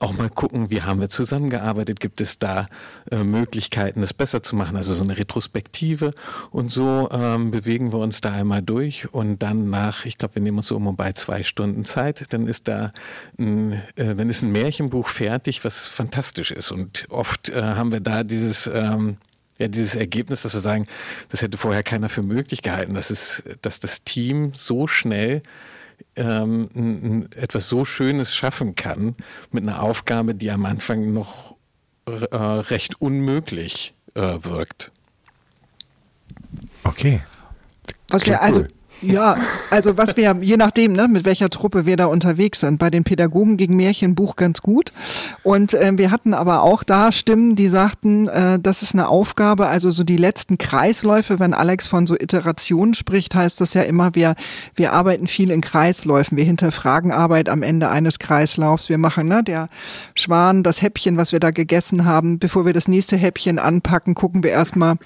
[0.00, 2.68] auch mal gucken, wie haben wir zusammengearbeitet, gibt es da
[3.10, 6.12] äh, Möglichkeiten, es besser zu machen, also so eine Retrospektive
[6.50, 10.42] und so ähm, bewegen wir uns da einmal durch und dann nach, ich glaube, wir
[10.42, 12.92] nehmen uns so um bei zwei Stunden Zeit, dann ist da
[13.38, 16.70] ein, äh, dann ist ein Märchenbuch fertig, was fantastisch ist.
[16.72, 19.16] Und oft äh, haben wir da dieses ähm,
[19.58, 20.86] ja, dieses Ergebnis, dass wir sagen,
[21.30, 25.42] das hätte vorher keiner für möglich gehalten, dass, es, dass das Team so schnell
[26.16, 29.16] ähm, etwas so Schönes schaffen kann
[29.50, 31.56] mit einer Aufgabe, die am Anfang noch
[32.06, 34.92] äh, recht unmöglich äh, wirkt.
[36.84, 37.22] Okay.
[38.10, 38.66] Was wir also
[39.04, 39.36] ja,
[39.70, 42.78] also was wir, je nachdem, ne, mit welcher Truppe wir da unterwegs sind.
[42.78, 44.92] Bei den Pädagogen gegen Märchenbuch ganz gut.
[45.42, 49.66] Und äh, wir hatten aber auch da Stimmen, die sagten, äh, das ist eine Aufgabe,
[49.66, 54.14] also so die letzten Kreisläufe, wenn Alex von so Iterationen spricht, heißt das ja immer,
[54.14, 54.34] wir,
[54.74, 56.36] wir arbeiten viel in Kreisläufen.
[56.36, 58.88] Wir hinterfragen Arbeit am Ende eines Kreislaufs.
[58.88, 59.68] Wir machen, ne, der
[60.14, 64.42] Schwan, das Häppchen, was wir da gegessen haben, bevor wir das nächste Häppchen anpacken, gucken
[64.42, 64.96] wir erstmal,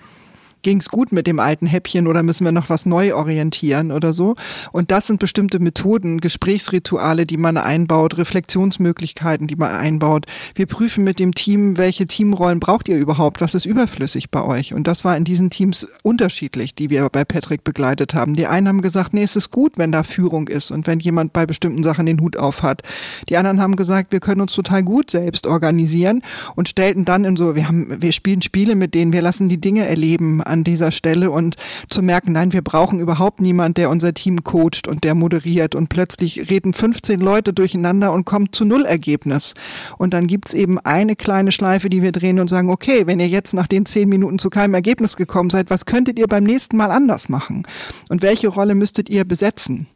[0.63, 4.13] ging es gut mit dem alten Häppchen oder müssen wir noch was neu orientieren oder
[4.13, 4.35] so.
[4.73, 10.27] Und das sind bestimmte Methoden, Gesprächsrituale, die man einbaut, Reflexionsmöglichkeiten, die man einbaut.
[10.55, 14.75] Wir prüfen mit dem Team, welche Teamrollen braucht ihr überhaupt, was ist überflüssig bei euch.
[14.75, 18.35] Und das war in diesen Teams unterschiedlich, die wir bei Patrick begleitet haben.
[18.35, 21.33] Die einen haben gesagt, nee, es ist gut, wenn da Führung ist und wenn jemand
[21.33, 22.83] bei bestimmten Sachen den Hut auf hat.
[23.29, 26.23] Die anderen haben gesagt, wir können uns total gut selbst organisieren
[26.57, 29.61] und stellten dann in so, wir haben, wir spielen Spiele mit denen, wir lassen die
[29.61, 31.57] Dinge erleben an dieser Stelle und
[31.89, 35.89] zu merken, nein, wir brauchen überhaupt niemand, der unser Team coacht und der moderiert und
[35.89, 39.55] plötzlich reden 15 Leute durcheinander und kommen zu Nullergebnis.
[39.99, 43.29] Und dann gibt's eben eine kleine Schleife, die wir drehen und sagen, okay, wenn ihr
[43.29, 46.77] jetzt nach den zehn Minuten zu keinem Ergebnis gekommen seid, was könntet ihr beim nächsten
[46.77, 47.65] Mal anders machen?
[48.09, 49.87] Und welche Rolle müsstet ihr besetzen?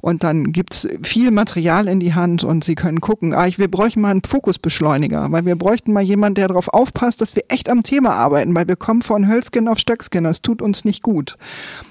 [0.00, 4.00] Und dann gibt's viel Material in die Hand und Sie können gucken, ah, wir bräuchten
[4.00, 7.82] mal einen Fokusbeschleuniger, weil wir bräuchten mal jemanden, der darauf aufpasst, dass wir echt am
[7.82, 11.36] Thema arbeiten, weil wir kommen von Hölzgen auf Stöckskin, das tut uns nicht gut.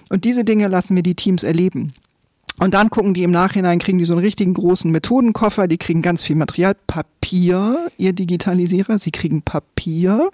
[0.10, 1.94] Und diese Dinge lassen wir die Teams erleben.
[2.60, 6.04] Und dann gucken die im Nachhinein, kriegen die so einen richtigen großen Methodenkoffer, die kriegen
[6.04, 10.30] ganz viel Material, Papier, ihr Digitalisierer, sie kriegen Papier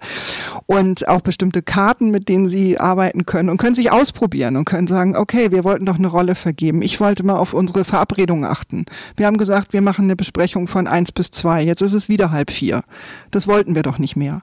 [0.65, 4.87] und auch bestimmte Karten, mit denen sie arbeiten können und können sich ausprobieren und können
[4.87, 6.81] sagen, okay, wir wollten doch eine Rolle vergeben.
[6.81, 8.85] Ich wollte mal auf unsere Verabredung achten.
[9.15, 11.63] Wir haben gesagt, wir machen eine Besprechung von eins bis zwei.
[11.63, 12.83] Jetzt ist es wieder halb vier.
[13.31, 14.41] Das wollten wir doch nicht mehr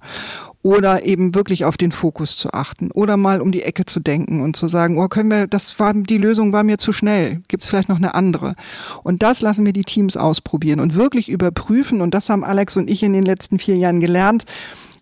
[0.62, 4.40] oder eben wirklich auf den Fokus zu achten oder mal um die Ecke zu denken
[4.40, 7.62] und zu sagen, oh, können wir, das war, die Lösung war mir zu schnell, gibt
[7.62, 8.54] es vielleicht noch eine andere.
[9.02, 12.90] Und das lassen wir die Teams ausprobieren und wirklich überprüfen und das haben Alex und
[12.90, 14.44] ich in den letzten vier Jahren gelernt,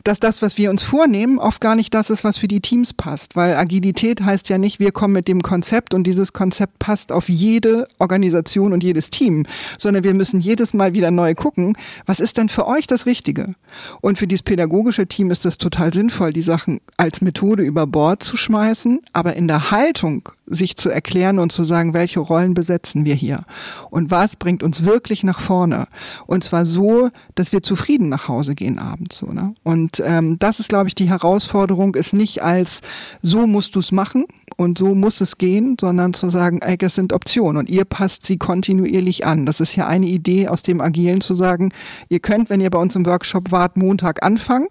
[0.04, 2.92] dass das, was wir uns vornehmen, oft gar nicht das ist, was für die Teams
[2.92, 3.36] passt.
[3.36, 7.30] Weil Agilität heißt ja nicht, wir kommen mit dem Konzept und dieses Konzept passt auf
[7.30, 9.46] jede Organisation und jedes Team,
[9.78, 13.54] sondern wir müssen jedes Mal wieder neu gucken, was ist denn für euch das Richtige?
[14.02, 18.22] Und für dieses pädagogische Team ist es total sinnvoll, die Sachen als Methode über Bord
[18.22, 23.04] zu schmeißen, aber in der Haltung sich zu erklären und zu sagen, welche Rollen besetzen
[23.04, 23.44] wir hier
[23.90, 25.86] und was bringt uns wirklich nach vorne.
[26.26, 29.18] Und zwar so, dass wir zufrieden nach Hause gehen abends.
[29.18, 29.54] So, ne?
[29.62, 32.80] Und ähm, das ist, glaube ich, die Herausforderung, ist nicht als
[33.22, 34.26] so musst du es machen
[34.56, 38.26] und so muss es gehen, sondern zu sagen, ey, das sind Optionen und ihr passt
[38.26, 39.46] sie kontinuierlich an.
[39.46, 41.72] Das ist ja eine Idee aus dem Agilen zu sagen,
[42.08, 44.68] ihr könnt, wenn ihr bei uns im Workshop wart, Montag anfangen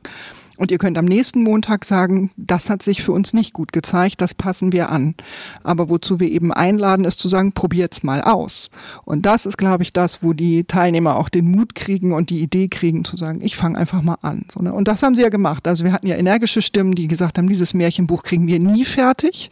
[0.64, 4.22] und ihr könnt am nächsten Montag sagen, das hat sich für uns nicht gut gezeigt,
[4.22, 5.14] das passen wir an.
[5.61, 8.70] Aber wozu wir eben einladen, ist zu sagen, probiert's mal aus.
[9.03, 12.39] Und das ist, glaube ich, das, wo die Teilnehmer auch den Mut kriegen und die
[12.41, 14.45] Idee kriegen, zu sagen, ich fange einfach mal an.
[14.57, 14.74] Ne?
[14.74, 15.68] Und das haben sie ja gemacht.
[15.68, 19.51] Also wir hatten ja energische Stimmen, die gesagt haben, dieses Märchenbuch kriegen wir nie fertig.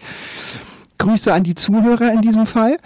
[1.02, 2.78] Grüße an die Zuhörer in diesem Fall.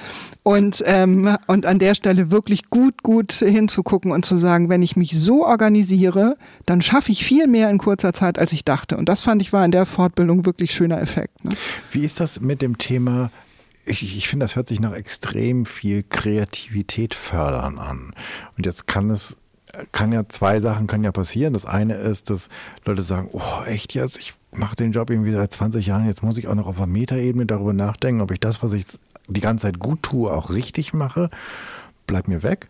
[0.44, 4.96] Und, ähm, und an der Stelle wirklich gut, gut hinzugucken und zu sagen, wenn ich
[4.96, 8.96] mich so organisiere, dann schaffe ich viel mehr in kurzer Zeit, als ich dachte.
[8.98, 11.44] Und das fand ich war in der Fortbildung wirklich schöner Effekt.
[11.44, 11.52] Ne?
[11.92, 13.32] Wie ist das mit dem Thema
[13.88, 18.16] ich, ich finde, das hört sich nach extrem viel Kreativität fördern an.
[18.58, 19.38] Und jetzt kann es,
[19.92, 21.54] kann ja zwei Sachen können ja passieren.
[21.54, 22.50] Das eine ist, dass
[22.84, 24.18] Leute sagen, oh, echt jetzt?
[24.18, 26.88] Ich mache den Job irgendwie seit 20 Jahren, jetzt muss ich auch noch auf einer
[26.88, 28.86] Metaebene darüber nachdenken, ob ich das, was ich
[29.28, 31.30] die ganze Zeit gut tue, auch richtig mache.
[32.08, 32.68] Bleib mir weg.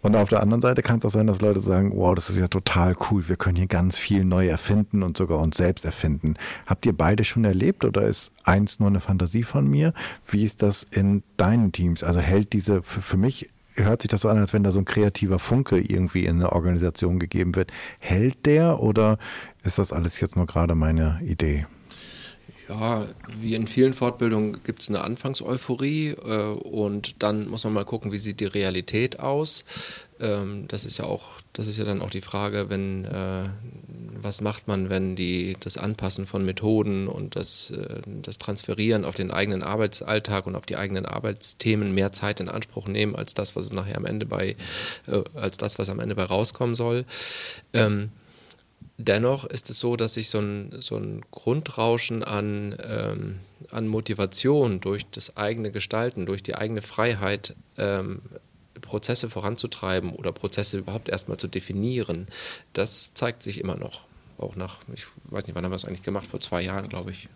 [0.00, 2.38] Und auf der anderen Seite kann es auch sein, dass Leute sagen, wow, das ist
[2.38, 6.36] ja total cool, wir können hier ganz viel neu erfinden und sogar uns selbst erfinden.
[6.66, 9.92] Habt ihr beide schon erlebt oder ist eins nur eine Fantasie von mir?
[10.26, 12.02] Wie ist das in deinen Teams?
[12.02, 13.50] Also hält diese, für, für mich
[13.84, 16.52] hört sich das so an, als wenn da so ein kreativer Funke irgendwie in eine
[16.52, 17.72] Organisation gegeben wird.
[17.98, 19.18] Hält der oder
[19.62, 21.66] ist das alles jetzt nur gerade meine Idee?
[22.68, 23.06] Ja,
[23.40, 28.12] wie in vielen Fortbildungen gibt es eine Anfangseuphorie äh, und dann muss man mal gucken,
[28.12, 29.64] wie sieht die Realität aus.
[30.20, 33.48] Ähm, das ist ja auch, das ist ja dann auch die Frage, wenn äh,
[34.20, 39.14] was macht man, wenn die das Anpassen von Methoden und das, äh, das Transferieren auf
[39.14, 43.54] den eigenen Arbeitsalltag und auf die eigenen Arbeitsthemen mehr Zeit in Anspruch nehmen als das,
[43.54, 44.56] was nachher am Ende bei,
[45.06, 47.04] äh, als das, was am Ende bei rauskommen soll.
[47.72, 48.10] Ähm,
[49.00, 53.36] Dennoch ist es so, dass sich so ein, so ein Grundrauschen an, ähm,
[53.70, 58.22] an Motivation durch das eigene Gestalten, durch die eigene Freiheit, ähm,
[58.88, 62.26] Prozesse voranzutreiben oder Prozesse überhaupt erstmal zu definieren,
[62.72, 64.06] das zeigt sich immer noch.
[64.38, 66.26] Auch nach, ich weiß nicht, wann haben wir es eigentlich gemacht?
[66.26, 67.28] Vor zwei Jahren, glaube ich.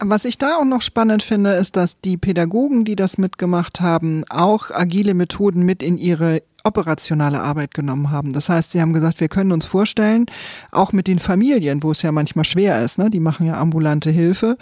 [0.00, 4.22] Was ich da auch noch spannend finde, ist, dass die Pädagogen, die das mitgemacht haben,
[4.28, 8.32] auch agile Methoden mit in ihre operationale Arbeit genommen haben.
[8.32, 10.26] Das heißt, sie haben gesagt, wir können uns vorstellen,
[10.70, 14.10] auch mit den Familien, wo es ja manchmal schwer ist, ne, die machen ja ambulante
[14.10, 14.56] Hilfe,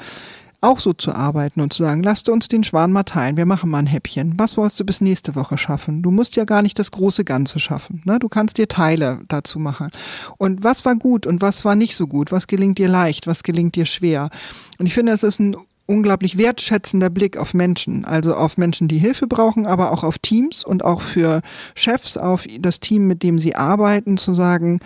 [0.61, 3.71] auch so zu arbeiten und zu sagen, lasst uns den Schwan mal teilen, wir machen
[3.71, 4.35] mal ein Häppchen.
[4.37, 6.03] Was wolltest du bis nächste Woche schaffen?
[6.03, 8.01] Du musst ja gar nicht das große Ganze schaffen.
[8.05, 8.19] Ne?
[8.19, 9.91] Du kannst dir Teile dazu machen.
[10.39, 12.33] Und was war gut und was war nicht so gut?
[12.33, 13.27] Was gelingt dir leicht?
[13.27, 14.31] Was gelingt dir schwer?
[14.79, 18.99] Und ich finde, es ist ein unglaublich wertschätzender Blick auf Menschen, also auf Menschen, die
[18.99, 21.43] Hilfe brauchen, aber auch auf Teams und auch für
[21.75, 24.81] Chefs, auf das Team, mit dem sie arbeiten, zu sagen,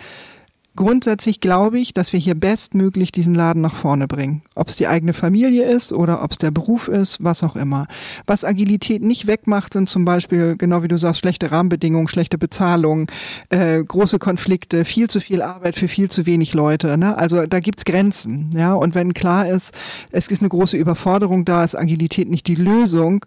[0.75, 4.41] grundsätzlich glaube ich, dass wir hier bestmöglich diesen Laden nach vorne bringen.
[4.55, 7.87] Ob es die eigene Familie ist oder ob es der Beruf ist, was auch immer.
[8.25, 13.07] Was Agilität nicht wegmacht, sind zum Beispiel, genau wie du sagst, schlechte Rahmenbedingungen, schlechte Bezahlung,
[13.49, 16.97] äh, große Konflikte, viel zu viel Arbeit für viel zu wenig Leute.
[16.97, 17.17] Ne?
[17.17, 18.51] Also da gibt's Grenzen.
[18.55, 18.73] Ja?
[18.73, 19.73] Und wenn klar ist,
[20.11, 23.25] es ist eine große Überforderung da, ist Agilität nicht die Lösung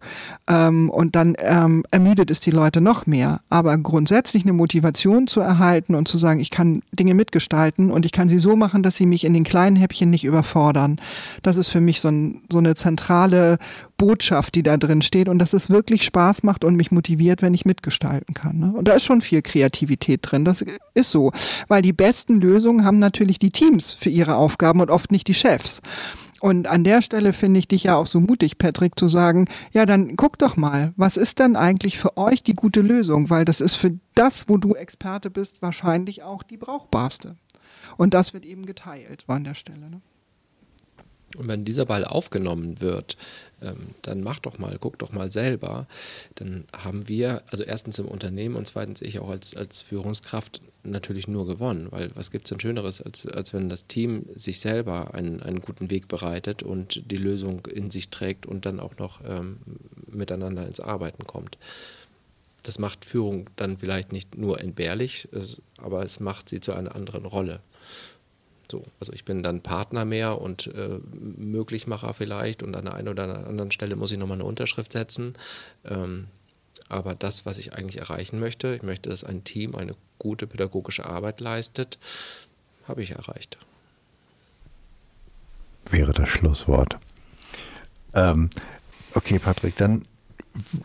[0.49, 3.41] ähm, und dann ähm, ermüdet es die Leute noch mehr.
[3.51, 8.07] Aber grundsätzlich eine Motivation zu erhalten und zu sagen, ich kann Dinge mit gestalten und
[8.07, 10.99] ich kann sie so machen, dass sie mich in den kleinen Häppchen nicht überfordern.
[11.43, 13.59] Das ist für mich so, ein, so eine zentrale
[13.99, 17.53] Botschaft, die da drin steht und dass es wirklich Spaß macht und mich motiviert, wenn
[17.53, 18.59] ich mitgestalten kann.
[18.59, 18.73] Ne?
[18.75, 20.47] Und da ist schon viel Kreativität drin.
[20.47, 20.65] Das
[20.95, 21.33] ist so,
[21.69, 25.35] weil die besten Lösungen haben natürlich die Teams für ihre Aufgaben und oft nicht die
[25.35, 25.83] Chefs.
[26.45, 29.87] Und an der Stelle finde ich dich ja auch so mutig, Patrick, zu sagen, ja,
[29.87, 33.31] dann guck doch mal, was ist denn eigentlich für euch die gute Lösung?
[33.31, 37.37] Weil das ist für das, wo du Experte bist, wahrscheinlich auch die brauchbarste.
[37.97, 39.89] Und das wird eben geteilt an der Stelle.
[39.89, 40.03] Ne?
[41.39, 43.17] Und wenn dieser Ball aufgenommen wird,
[43.63, 45.87] ähm, dann mach doch mal, guck doch mal selber.
[46.35, 51.29] Dann haben wir, also erstens im Unternehmen und zweitens ich auch als, als Führungskraft natürlich
[51.29, 55.15] nur gewonnen, weil was gibt es denn Schöneres, als, als wenn das Team sich selber
[55.15, 59.21] einen, einen guten Weg bereitet und die Lösung in sich trägt und dann auch noch
[59.27, 59.59] ähm,
[60.07, 61.59] miteinander ins Arbeiten kommt.
[62.63, 65.29] Das macht Führung dann vielleicht nicht nur entbehrlich,
[65.77, 67.61] aber es macht sie zu einer anderen Rolle.
[68.71, 73.09] So, also ich bin dann Partner mehr und äh, Möglichmacher vielleicht und an der einen
[73.09, 75.35] oder anderen Stelle muss ich nochmal eine Unterschrift setzen.
[75.85, 76.29] Ähm,
[76.89, 81.05] aber das, was ich eigentlich erreichen möchte, ich möchte, dass ein Team eine gute pädagogische
[81.05, 81.99] Arbeit leistet,
[82.89, 83.59] habe ich erreicht.
[85.91, 86.97] Wäre das Schlusswort.
[88.15, 88.49] Ähm,
[89.15, 90.07] okay, Patrick, dann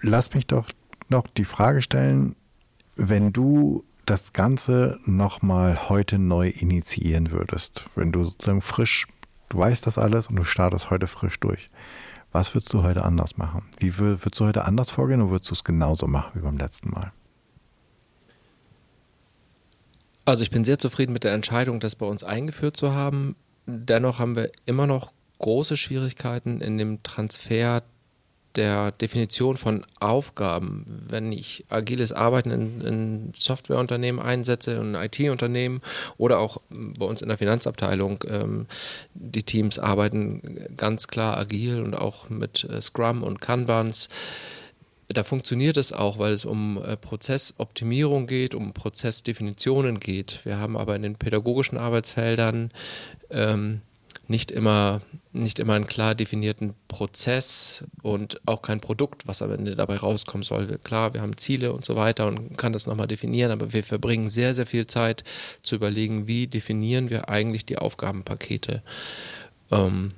[0.01, 0.67] lass mich doch
[1.07, 2.35] noch die Frage stellen,
[2.97, 9.07] wenn du das Ganze nochmal heute neu initiieren würdest, wenn du sozusagen frisch,
[9.47, 11.69] du weißt das alles und du startest heute frisch durch,
[12.33, 13.63] was würdest du heute anders machen?
[13.79, 16.89] Wie würdest du heute anders vorgehen oder würdest du es genauso machen wie beim letzten
[16.89, 17.13] Mal?
[20.29, 23.35] Also ich bin sehr zufrieden mit der Entscheidung, das bei uns eingeführt zu haben.
[23.65, 27.83] Dennoch haben wir immer noch große Schwierigkeiten in dem Transfer
[28.55, 35.81] der Definition von Aufgaben, wenn ich agiles Arbeiten in, in Softwareunternehmen einsetze, in IT-Unternehmen
[36.17, 38.65] oder auch bei uns in der Finanzabteilung, ähm,
[39.13, 44.09] die Teams arbeiten ganz klar agil und auch mit äh, Scrum und Kanbans.
[45.11, 50.45] Da funktioniert es auch, weil es um äh, Prozessoptimierung geht, um Prozessdefinitionen geht.
[50.45, 52.71] Wir haben aber in den pädagogischen Arbeitsfeldern
[53.31, 53.81] ähm,
[54.27, 55.01] nicht immer,
[55.33, 60.43] nicht immer einen klar definierten Prozess und auch kein Produkt, was am Ende dabei rauskommen
[60.43, 60.77] soll.
[60.83, 64.29] Klar, wir haben Ziele und so weiter und kann das nochmal definieren, aber wir verbringen
[64.29, 65.23] sehr, sehr viel Zeit
[65.63, 68.83] zu überlegen, wie definieren wir eigentlich die Aufgabenpakete.
[69.71, 70.13] Ähm,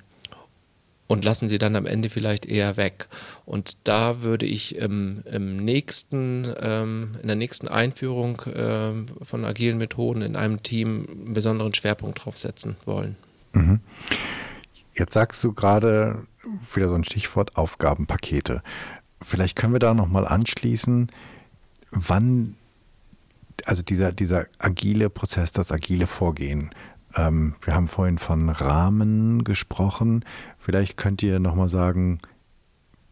[1.11, 3.09] und lassen sie dann am Ende vielleicht eher weg.
[3.45, 9.77] Und da würde ich im, im nächsten, ähm, in der nächsten Einführung ähm, von agilen
[9.77, 13.17] Methoden in einem Team einen besonderen Schwerpunkt drauf setzen wollen.
[13.51, 13.81] Mhm.
[14.93, 16.25] Jetzt sagst du gerade
[16.73, 18.63] wieder so ein Stichwort Aufgabenpakete.
[19.21, 21.11] Vielleicht können wir da nochmal anschließen,
[21.91, 22.55] wann,
[23.65, 26.71] also dieser, dieser agile Prozess, das agile Vorgehen.
[27.15, 30.25] Ähm, wir haben vorhin von Rahmen gesprochen.
[30.57, 32.19] Vielleicht könnt ihr nochmal sagen,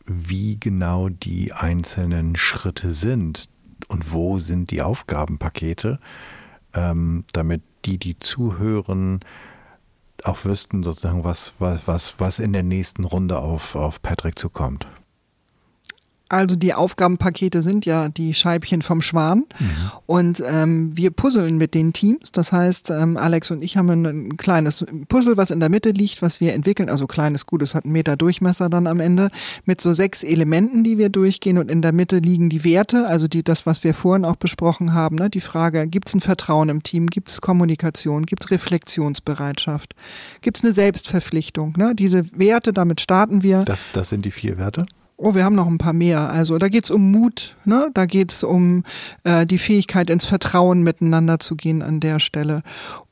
[0.06, 3.50] wie genau die einzelnen Schritte sind
[3.88, 6.00] und wo sind die Aufgabenpakete,
[6.74, 9.20] ähm, damit die, die zuhören,
[10.24, 14.88] auch wüssten, sozusagen, was, was, was, was in der nächsten Runde auf, auf Patrick zukommt.
[16.30, 19.70] Also die Aufgabenpakete sind ja die Scheibchen vom Schwan mhm.
[20.06, 22.32] und ähm, wir puzzeln mit den Teams.
[22.32, 25.90] Das heißt, ähm, Alex und ich haben ein, ein, kleines Puzzle, was in der Mitte
[25.90, 26.88] liegt, was wir entwickeln.
[26.88, 29.32] Also kleines, gutes, hat einen Meter Durchmesser dann am Ende
[29.66, 33.28] mit so sechs Elementen, die wir durchgehen und in der Mitte liegen die Werte, also
[33.28, 35.16] die das, was wir vorhin auch besprochen haben.
[35.16, 35.32] Ne?
[35.32, 37.08] Die Frage: Gibt es ein Vertrauen im Team?
[37.08, 38.28] Gibt es Kommunikation?
[38.28, 39.96] Gibt es Reflexionsbereitschaft?
[40.42, 41.74] Gibt es eine Selbstverpflichtung?
[41.76, 41.96] Ne?
[41.96, 43.64] Diese Werte, damit starten wir.
[43.66, 44.86] Das, das sind die vier Werte.
[45.22, 46.32] Oh, wir haben noch ein paar mehr.
[46.32, 47.90] Also da geht's um Mut, ne?
[47.94, 48.86] da geht's um
[49.26, 52.64] äh, die Fähigkeit, ins Vertrauen miteinander zu gehen an der Stelle.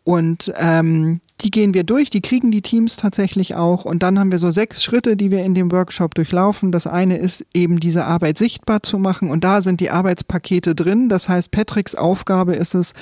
[0.05, 3.83] Und ähm, die gehen wir durch, die kriegen die Teams tatsächlich auch.
[3.83, 6.71] Und dann haben wir so sechs Schritte, die wir in dem Workshop durchlaufen.
[6.71, 9.29] Das eine ist eben diese Arbeit sichtbar zu machen.
[9.29, 11.09] Und da sind die Arbeitspakete drin.
[11.09, 12.93] Das heißt, Patricks Aufgabe ist es,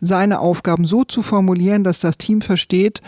[0.00, 3.02] seine Aufgaben so zu formulieren, dass das Team versteht,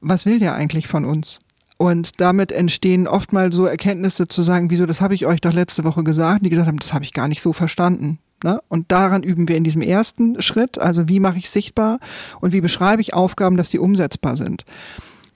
[0.00, 1.38] was will der eigentlich von uns?
[1.78, 5.84] Und damit entstehen oftmals so Erkenntnisse zu sagen, wieso, das habe ich euch doch letzte
[5.84, 6.44] Woche gesagt.
[6.44, 8.18] Die gesagt haben, das habe ich gar nicht so verstanden.
[8.44, 8.60] Ne?
[8.68, 11.98] Und daran üben wir in diesem ersten Schritt, also wie mache ich sichtbar
[12.40, 14.64] und wie beschreibe ich Aufgaben, dass die umsetzbar sind.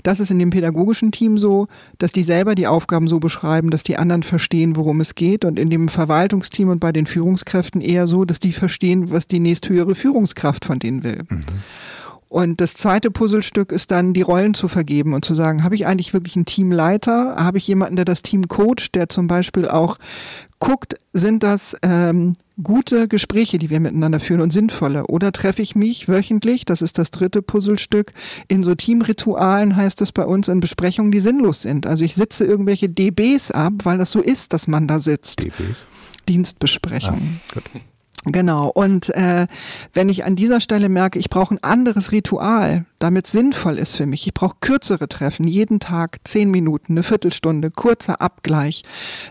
[0.03, 1.68] Das ist in dem pädagogischen Team so,
[1.99, 5.45] dass die selber die Aufgaben so beschreiben, dass die anderen verstehen, worum es geht.
[5.45, 9.38] Und in dem Verwaltungsteam und bei den Führungskräften eher so, dass die verstehen, was die
[9.38, 11.20] nächsthöhere Führungskraft von denen will.
[11.28, 11.45] Mhm.
[12.33, 15.87] Und das zweite Puzzlestück ist dann, die Rollen zu vergeben und zu sagen, habe ich
[15.87, 17.37] eigentlich wirklich einen Teamleiter?
[17.37, 19.99] Habe ich jemanden, der das Team coacht, der zum Beispiel auch
[20.59, 25.09] guckt, sind das ähm, gute Gespräche, die wir miteinander führen und sinnvolle?
[25.09, 28.14] Oder treffe ich mich wöchentlich, das ist das dritte Puzzlestück,
[28.49, 31.87] in so Teamritualen heißt es bei uns in Besprechungen, die sinnlos sind.
[31.87, 35.43] Also ich sitze irgendwelche DBs ab, weil das so ist, dass man da sitzt.
[35.43, 35.85] DBs?
[36.26, 37.43] Dienstbesprechungen.
[37.57, 37.78] Ah.
[38.25, 38.68] Genau.
[38.68, 39.47] Und äh,
[39.95, 44.07] wenn ich an dieser Stelle merke, ich brauche ein anderes Ritual, damit sinnvoll ist für
[44.07, 48.85] mich, ich brauche kürzere Treffen, jeden Tag zehn Minuten, eine Viertelstunde, kurzer Abgleich,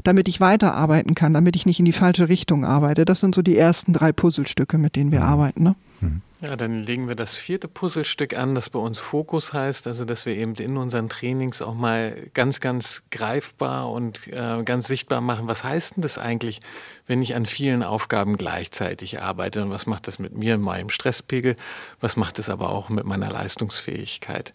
[0.04, 3.06] damit ich weiterarbeiten kann, damit ich nicht in die falsche Richtung arbeite.
[3.06, 5.26] Das sind so die ersten drei Puzzlestücke, mit denen wir mhm.
[5.26, 5.64] arbeiten.
[5.64, 5.76] Ne?
[6.02, 6.22] Mhm.
[6.44, 10.26] Ja, dann legen wir das vierte Puzzlestück an, das bei uns Fokus heißt, also dass
[10.26, 15.48] wir eben in unseren Trainings auch mal ganz, ganz greifbar und äh, ganz sichtbar machen,
[15.48, 16.60] was heißt denn das eigentlich,
[17.06, 19.62] wenn ich an vielen Aufgaben gleichzeitig arbeite?
[19.62, 21.56] Und was macht das mit mir in meinem Stresspegel,
[22.00, 24.52] was macht es aber auch mit meiner Leistungsfähigkeit.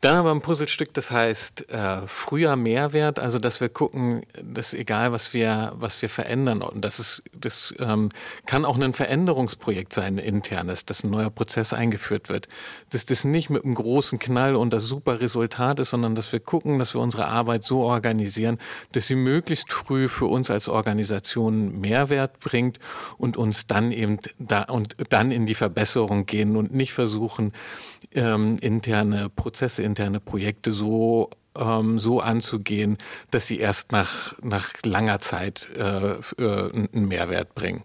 [0.00, 5.12] Dann aber ein Puzzlestück, das heißt äh, früher Mehrwert, also dass wir gucken, dass egal
[5.12, 8.08] was wir, was wir verändern, und das ist, das ähm,
[8.46, 12.48] kann auch ein Veränderungsprojekt sein, ein internes, dass ein neuer Prozess eingeführt wird.
[12.88, 16.40] Dass das nicht mit einem großen Knall und das super Resultat ist, sondern dass wir
[16.40, 18.58] gucken, dass wir unsere Arbeit so organisieren,
[18.92, 22.78] dass sie möglichst früh für uns als Organisation Mehrwert bringt
[23.18, 27.52] und uns dann eben da und dann in die Verbesserung gehen und nicht versuchen,
[28.14, 32.96] ähm, interne Prozesse, interne Projekte so ähm, so anzugehen,
[33.30, 37.82] dass sie erst nach, nach langer Zeit äh, äh, einen Mehrwert bringen.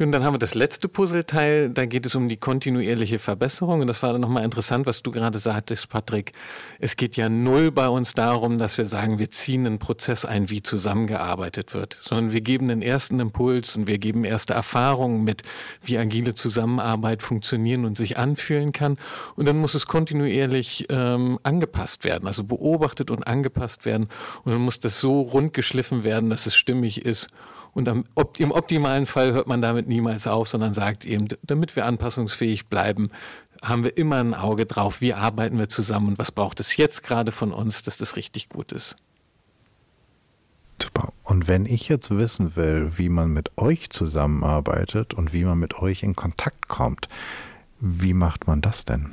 [0.00, 3.80] Und dann haben wir das letzte Puzzleteil, da geht es um die kontinuierliche Verbesserung.
[3.80, 6.32] Und das war dann nochmal interessant, was du gerade sagtest, Patrick.
[6.78, 10.50] Es geht ja null bei uns darum, dass wir sagen, wir ziehen einen Prozess ein,
[10.50, 15.42] wie zusammengearbeitet wird, sondern wir geben den ersten Impuls und wir geben erste Erfahrungen mit,
[15.82, 18.98] wie agile Zusammenarbeit funktionieren und sich anfühlen kann.
[19.34, 24.08] Und dann muss es kontinuierlich ähm, angepasst werden, also beobachtet und angepasst werden.
[24.44, 27.28] Und dann muss das so rund geschliffen werden, dass es stimmig ist
[27.78, 31.76] und am, op, im optimalen Fall hört man damit niemals auf, sondern sagt eben, damit
[31.76, 33.08] wir anpassungsfähig bleiben,
[33.62, 37.04] haben wir immer ein Auge drauf, wie arbeiten wir zusammen und was braucht es jetzt
[37.04, 38.96] gerade von uns, dass das richtig gut ist.
[40.82, 41.12] Super.
[41.22, 45.78] Und wenn ich jetzt wissen will, wie man mit euch zusammenarbeitet und wie man mit
[45.78, 47.06] euch in Kontakt kommt,
[47.78, 49.12] wie macht man das denn?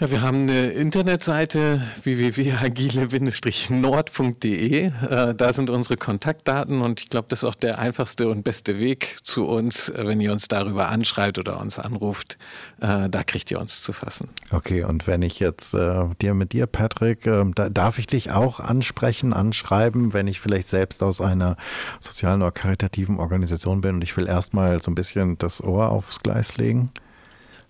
[0.00, 4.86] Ja, wir haben eine Internetseite www.agile-nord.de.
[4.86, 8.78] Äh, da sind unsere Kontaktdaten und ich glaube, das ist auch der einfachste und beste
[8.78, 12.38] Weg zu uns, äh, wenn ihr uns darüber anschreibt oder uns anruft.
[12.80, 14.30] Äh, da kriegt ihr uns zu fassen.
[14.50, 18.30] Okay, und wenn ich jetzt äh, dir mit dir, Patrick, äh, da, darf ich dich
[18.30, 21.58] auch ansprechen, anschreiben, wenn ich vielleicht selbst aus einer
[22.00, 26.20] sozialen oder karitativen Organisation bin und ich will erstmal so ein bisschen das Ohr aufs
[26.20, 26.90] Gleis legen?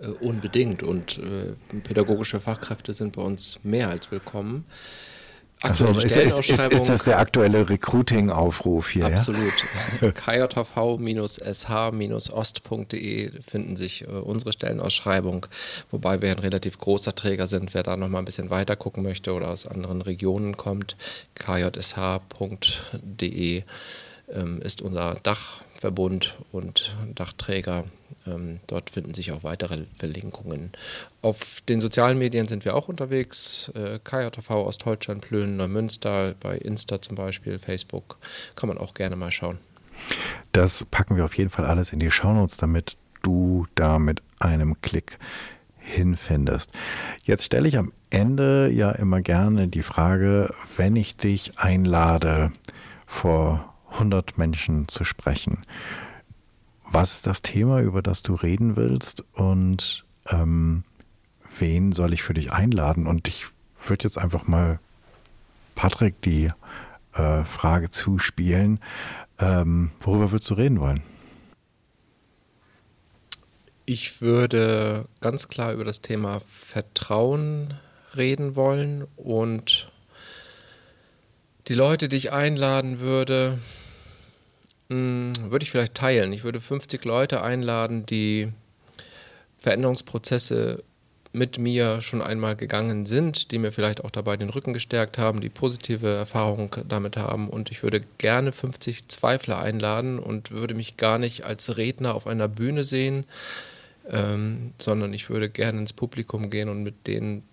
[0.01, 0.82] Äh, unbedingt.
[0.82, 4.64] Und äh, pädagogische Fachkräfte sind bei uns mehr als willkommen.
[5.62, 6.16] Aktuelle also, ist,
[6.48, 9.05] ist, ist, das der aktuelle Recruiting-Aufruf hier?
[9.07, 9.53] Absolut.
[10.01, 10.11] Ja?
[10.12, 11.03] kjv-sh-ost.de
[13.42, 15.44] finden sich äh, unsere Stellenausschreibung,
[15.90, 17.74] wobei wir ein relativ großer Träger sind.
[17.74, 20.96] Wer da noch mal ein bisschen weiter gucken möchte oder aus anderen Regionen kommt,
[21.34, 21.74] kjsh.de
[24.32, 25.16] ähm, ist unser
[25.81, 27.85] Dachverbund und Dachträger
[28.26, 30.72] ähm, dort finden sich auch weitere Verlinkungen.
[31.22, 33.72] Auf den sozialen Medien sind wir auch unterwegs.
[33.74, 38.18] Äh, KJV Ostholstein, Plön, Neumünster, bei Insta zum Beispiel, Facebook.
[38.57, 39.57] Kann man auch gerne mal schauen.
[40.53, 44.83] Das packen wir auf jeden Fall alles in die Shownotes, damit du da mit einem
[44.83, 45.18] Klick
[45.78, 46.70] hinfindest.
[47.24, 52.53] Jetzt stelle ich am Ende ja immer gerne die Frage, wenn ich dich einlade,
[53.07, 55.64] vor 100 Menschen zu sprechen
[56.91, 60.84] was ist das Thema, über das du reden willst und ähm,
[61.59, 63.07] wen soll ich für dich einladen?
[63.07, 63.47] Und ich
[63.86, 64.80] würde jetzt einfach mal
[65.74, 66.51] Patrick die
[67.14, 68.80] äh, Frage zuspielen.
[69.38, 71.03] Ähm, worüber würdest du reden wollen?
[73.86, 77.74] Ich würde ganz klar über das Thema Vertrauen
[78.16, 79.89] reden wollen und
[81.71, 83.57] die Leute, die ich einladen würde,
[84.89, 86.33] hm, würde ich vielleicht teilen.
[86.33, 88.53] Ich würde 50 Leute einladen, die
[89.57, 90.83] Veränderungsprozesse
[91.33, 95.41] mit mir schon einmal gegangen sind, die mir vielleicht auch dabei den Rücken gestärkt haben,
[95.41, 97.49] die positive Erfahrungen damit haben.
[97.49, 102.27] Und ich würde gerne 50 Zweifler einladen und würde mich gar nicht als Redner auf
[102.27, 103.27] einer Bühne sehen,
[104.09, 107.45] ähm, sondern ich würde gerne ins Publikum gehen und mit den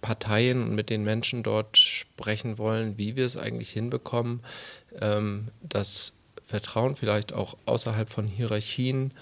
[0.00, 4.40] Parteien und mit den Menschen dort sprechen wollen, wie wir es eigentlich hinbekommen,
[5.00, 9.12] ähm, dass Vertrauen vielleicht auch außerhalb von Hierarchien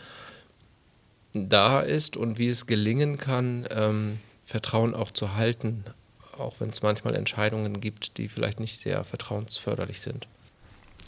[1.32, 5.84] da ist und wie es gelingen kann, ähm, Vertrauen auch zu halten,
[6.38, 10.28] auch wenn es manchmal Entscheidungen gibt, die vielleicht nicht sehr vertrauensförderlich sind.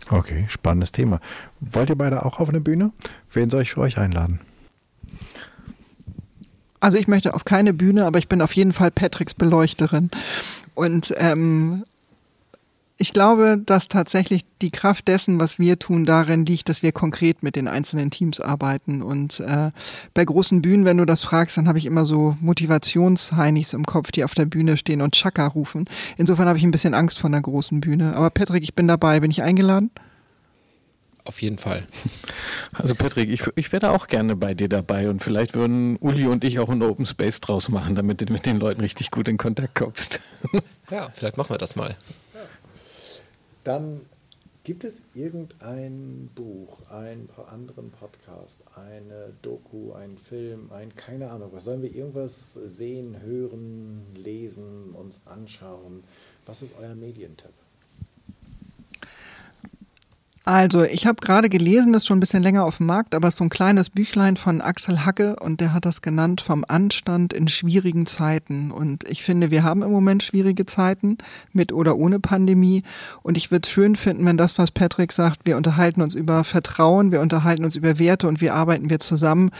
[0.08, 1.20] Okay, spannendes Thema.
[1.60, 2.92] Wollt ihr beide auch auf eine Bühne?
[3.32, 4.40] Wen soll ich für euch einladen?
[6.86, 10.08] Also ich möchte auf keine Bühne, aber ich bin auf jeden Fall Patricks Beleuchterin.
[10.76, 11.82] Und ähm,
[12.96, 17.42] ich glaube, dass tatsächlich die Kraft dessen, was wir tun, darin liegt, dass wir konkret
[17.42, 19.02] mit den einzelnen Teams arbeiten.
[19.02, 19.72] Und äh,
[20.14, 24.12] bei großen Bühnen, wenn du das fragst, dann habe ich immer so Motivationsheinis im Kopf,
[24.12, 25.86] die auf der Bühne stehen und Chaka rufen.
[26.16, 28.14] Insofern habe ich ein bisschen Angst vor einer großen Bühne.
[28.14, 29.18] Aber Patrick, ich bin dabei.
[29.18, 29.90] Bin ich eingeladen?
[31.26, 31.86] Auf jeden Fall.
[32.72, 36.44] Also Patrick, ich, ich wäre auch gerne bei dir dabei und vielleicht würden Uli und
[36.44, 39.36] ich auch einen Open Space draus machen, damit du mit den Leuten richtig gut in
[39.36, 40.20] Kontakt kommst.
[40.88, 41.96] Ja, vielleicht machen wir das mal.
[43.64, 44.02] Dann
[44.62, 51.64] gibt es irgendein Buch, einen anderen Podcast, eine Doku, einen Film, ein keine Ahnung, was
[51.64, 56.04] sollen wir irgendwas sehen, hören, lesen, uns anschauen?
[56.46, 57.54] Was ist euer Medientipp?
[60.48, 63.32] Also, ich habe gerade gelesen, das ist schon ein bisschen länger auf dem Markt, aber
[63.32, 67.48] so ein kleines Büchlein von Axel Hacke und der hat das genannt vom Anstand in
[67.48, 68.70] schwierigen Zeiten.
[68.70, 71.18] Und ich finde, wir haben im Moment schwierige Zeiten
[71.52, 72.84] mit oder ohne Pandemie.
[73.24, 76.44] Und ich würde es schön finden, wenn das, was Patrick sagt, wir unterhalten uns über
[76.44, 79.50] Vertrauen, wir unterhalten uns über Werte und wie arbeiten wir zusammen,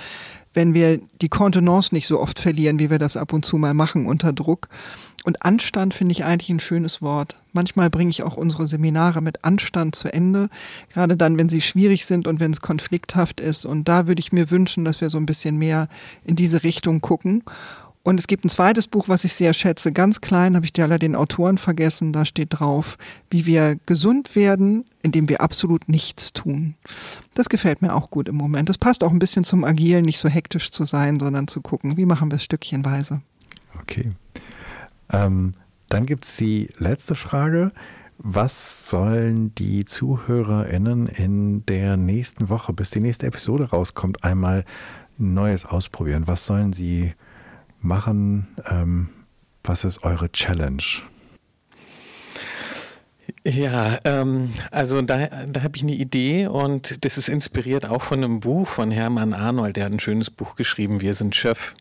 [0.55, 3.75] wenn wir die Kontenance nicht so oft verlieren, wie wir das ab und zu mal
[3.75, 4.69] machen unter Druck.
[5.27, 7.35] Und Anstand finde ich eigentlich ein schönes Wort.
[7.53, 10.49] Manchmal bringe ich auch unsere Seminare mit Anstand zu Ende,
[10.95, 13.67] gerade dann, wenn sie schwierig sind und wenn es konflikthaft ist.
[13.67, 15.89] Und da würde ich mir wünschen, dass wir so ein bisschen mehr
[16.23, 17.43] in diese Richtung gucken.
[18.05, 19.91] Und es gibt ein zweites Buch, was ich sehr schätze.
[19.91, 22.13] Ganz klein habe ich dir alle den Autoren vergessen.
[22.13, 22.97] Da steht drauf,
[23.29, 26.77] wie wir gesund werden, indem wir absolut nichts tun.
[27.35, 28.69] Das gefällt mir auch gut im Moment.
[28.69, 31.97] Das passt auch ein bisschen zum Agilen, nicht so hektisch zu sein, sondern zu gucken,
[31.97, 33.23] wie machen wir es stückchenweise.
[33.81, 34.11] Okay.
[35.13, 35.53] Ähm,
[35.89, 37.73] dann gibt es die letzte Frage.
[38.19, 44.65] Was sollen die ZuhörerInnen in der nächsten Woche, bis die nächste Episode rauskommt, einmal
[45.19, 46.27] Neues ausprobieren?
[46.27, 47.15] Was sollen sie
[47.81, 48.49] machen?
[48.69, 49.11] Ähm,
[49.63, 50.83] was ist eure Challenge?
[53.45, 58.23] Ja, ähm, also da, da habe ich eine Idee und das ist inspiriert auch von
[58.23, 59.77] einem Buch von Hermann Arnold.
[59.77, 61.75] Der hat ein schönes Buch geschrieben, Wir sind Chef.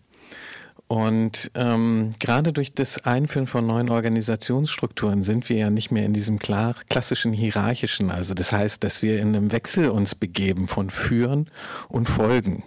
[0.88, 6.14] Und ähm, gerade durch das Einführen von neuen Organisationsstrukturen sind wir ja nicht mehr in
[6.14, 8.12] diesem klar klassischen hierarchischen.
[8.12, 11.50] Also das heißt, dass wir in einem Wechsel uns begeben von Führen
[11.88, 12.64] und Folgen.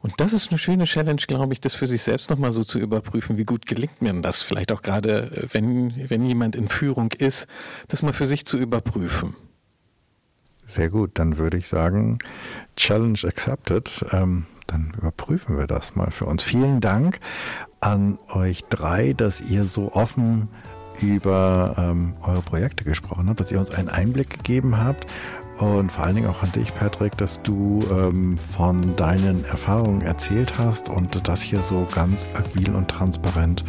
[0.00, 2.78] Und das ist eine schöne Challenge, glaube ich, das für sich selbst nochmal so zu
[2.78, 7.10] überprüfen, wie gut gelingt mir das vielleicht auch gerade, äh, wenn, wenn jemand in Führung
[7.12, 7.46] ist,
[7.88, 9.34] das mal für sich zu überprüfen.
[10.66, 12.18] Sehr gut, dann würde ich sagen,
[12.76, 14.04] Challenge accepted.
[14.12, 16.42] Ähm, dann überprüfen wir das mal für uns.
[16.42, 17.20] Vielen Dank
[17.80, 20.48] an euch drei, dass ihr so offen
[21.00, 25.06] über ähm, eure Projekte gesprochen habt, dass ihr uns einen Einblick gegeben habt
[25.58, 30.58] und vor allen Dingen auch an dich, Patrick, dass du ähm, von deinen Erfahrungen erzählt
[30.58, 33.64] hast und das hier so ganz agil und transparent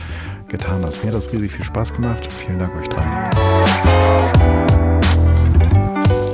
[0.49, 1.03] getan hast.
[1.03, 2.31] Mir hat das riesig viel Spaß gemacht.
[2.31, 3.29] Vielen Dank euch drei.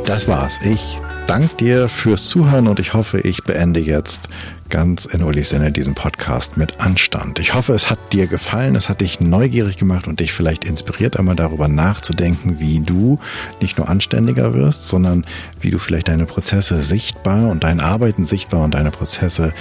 [0.08, 0.60] Das war's.
[0.64, 4.30] Ich danke dir fürs Zuhören und ich hoffe, ich beende jetzt
[4.74, 7.38] ganz in Ulis Sinne diesen Podcast mit Anstand.
[7.38, 11.16] Ich hoffe, es hat dir gefallen, es hat dich neugierig gemacht und dich vielleicht inspiriert,
[11.16, 13.20] einmal darüber nachzudenken, wie du
[13.62, 15.28] nicht nur anständiger wirst, sondern
[15.60, 19.54] wie du vielleicht deine Prozesse sichtbar und dein Arbeiten sichtbar und deine Prozesse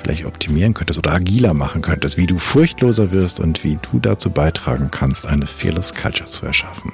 [0.00, 4.30] vielleicht optimieren könntest oder agiler machen könntest, wie du furchtloser wirst und wie du dazu
[4.30, 6.92] beitragen kannst, eine Fearless Culture zu erschaffen.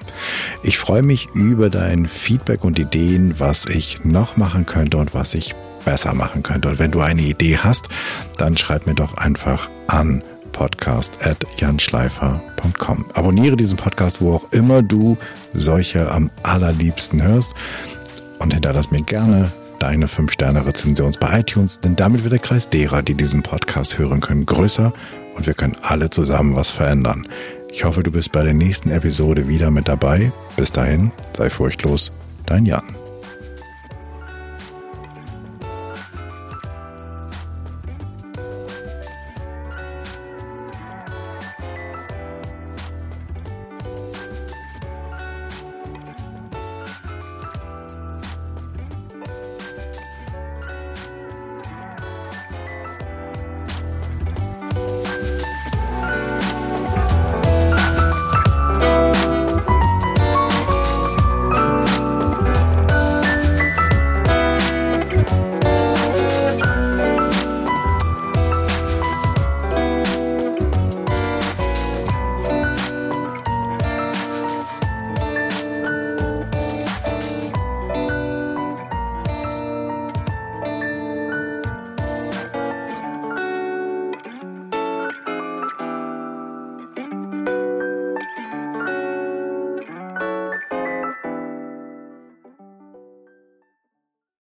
[0.63, 5.35] Ich freue mich über dein Feedback und Ideen, was ich noch machen könnte und was
[5.35, 5.55] ich
[5.87, 6.69] besser machen könnte.
[6.69, 7.89] Und wenn du eine Idee hast,
[8.37, 10.23] dann schreib mir doch einfach an
[10.53, 13.07] podcast.janschleifer.com.
[13.15, 15.17] Abonniere diesen Podcast, wo auch immer du
[15.55, 17.55] solche am allerliebsten hörst
[18.39, 23.15] und hinterlass mir gerne deine 5-Sterne-Rezension bei iTunes, denn damit wird der Kreis derer, die
[23.15, 24.93] diesen Podcast hören können, größer
[25.35, 27.27] und wir können alle zusammen was verändern.
[27.71, 30.33] Ich hoffe, du bist bei der nächsten Episode wieder mit dabei.
[30.57, 32.13] Bis dahin, sei furchtlos,
[32.47, 32.97] dein Jan.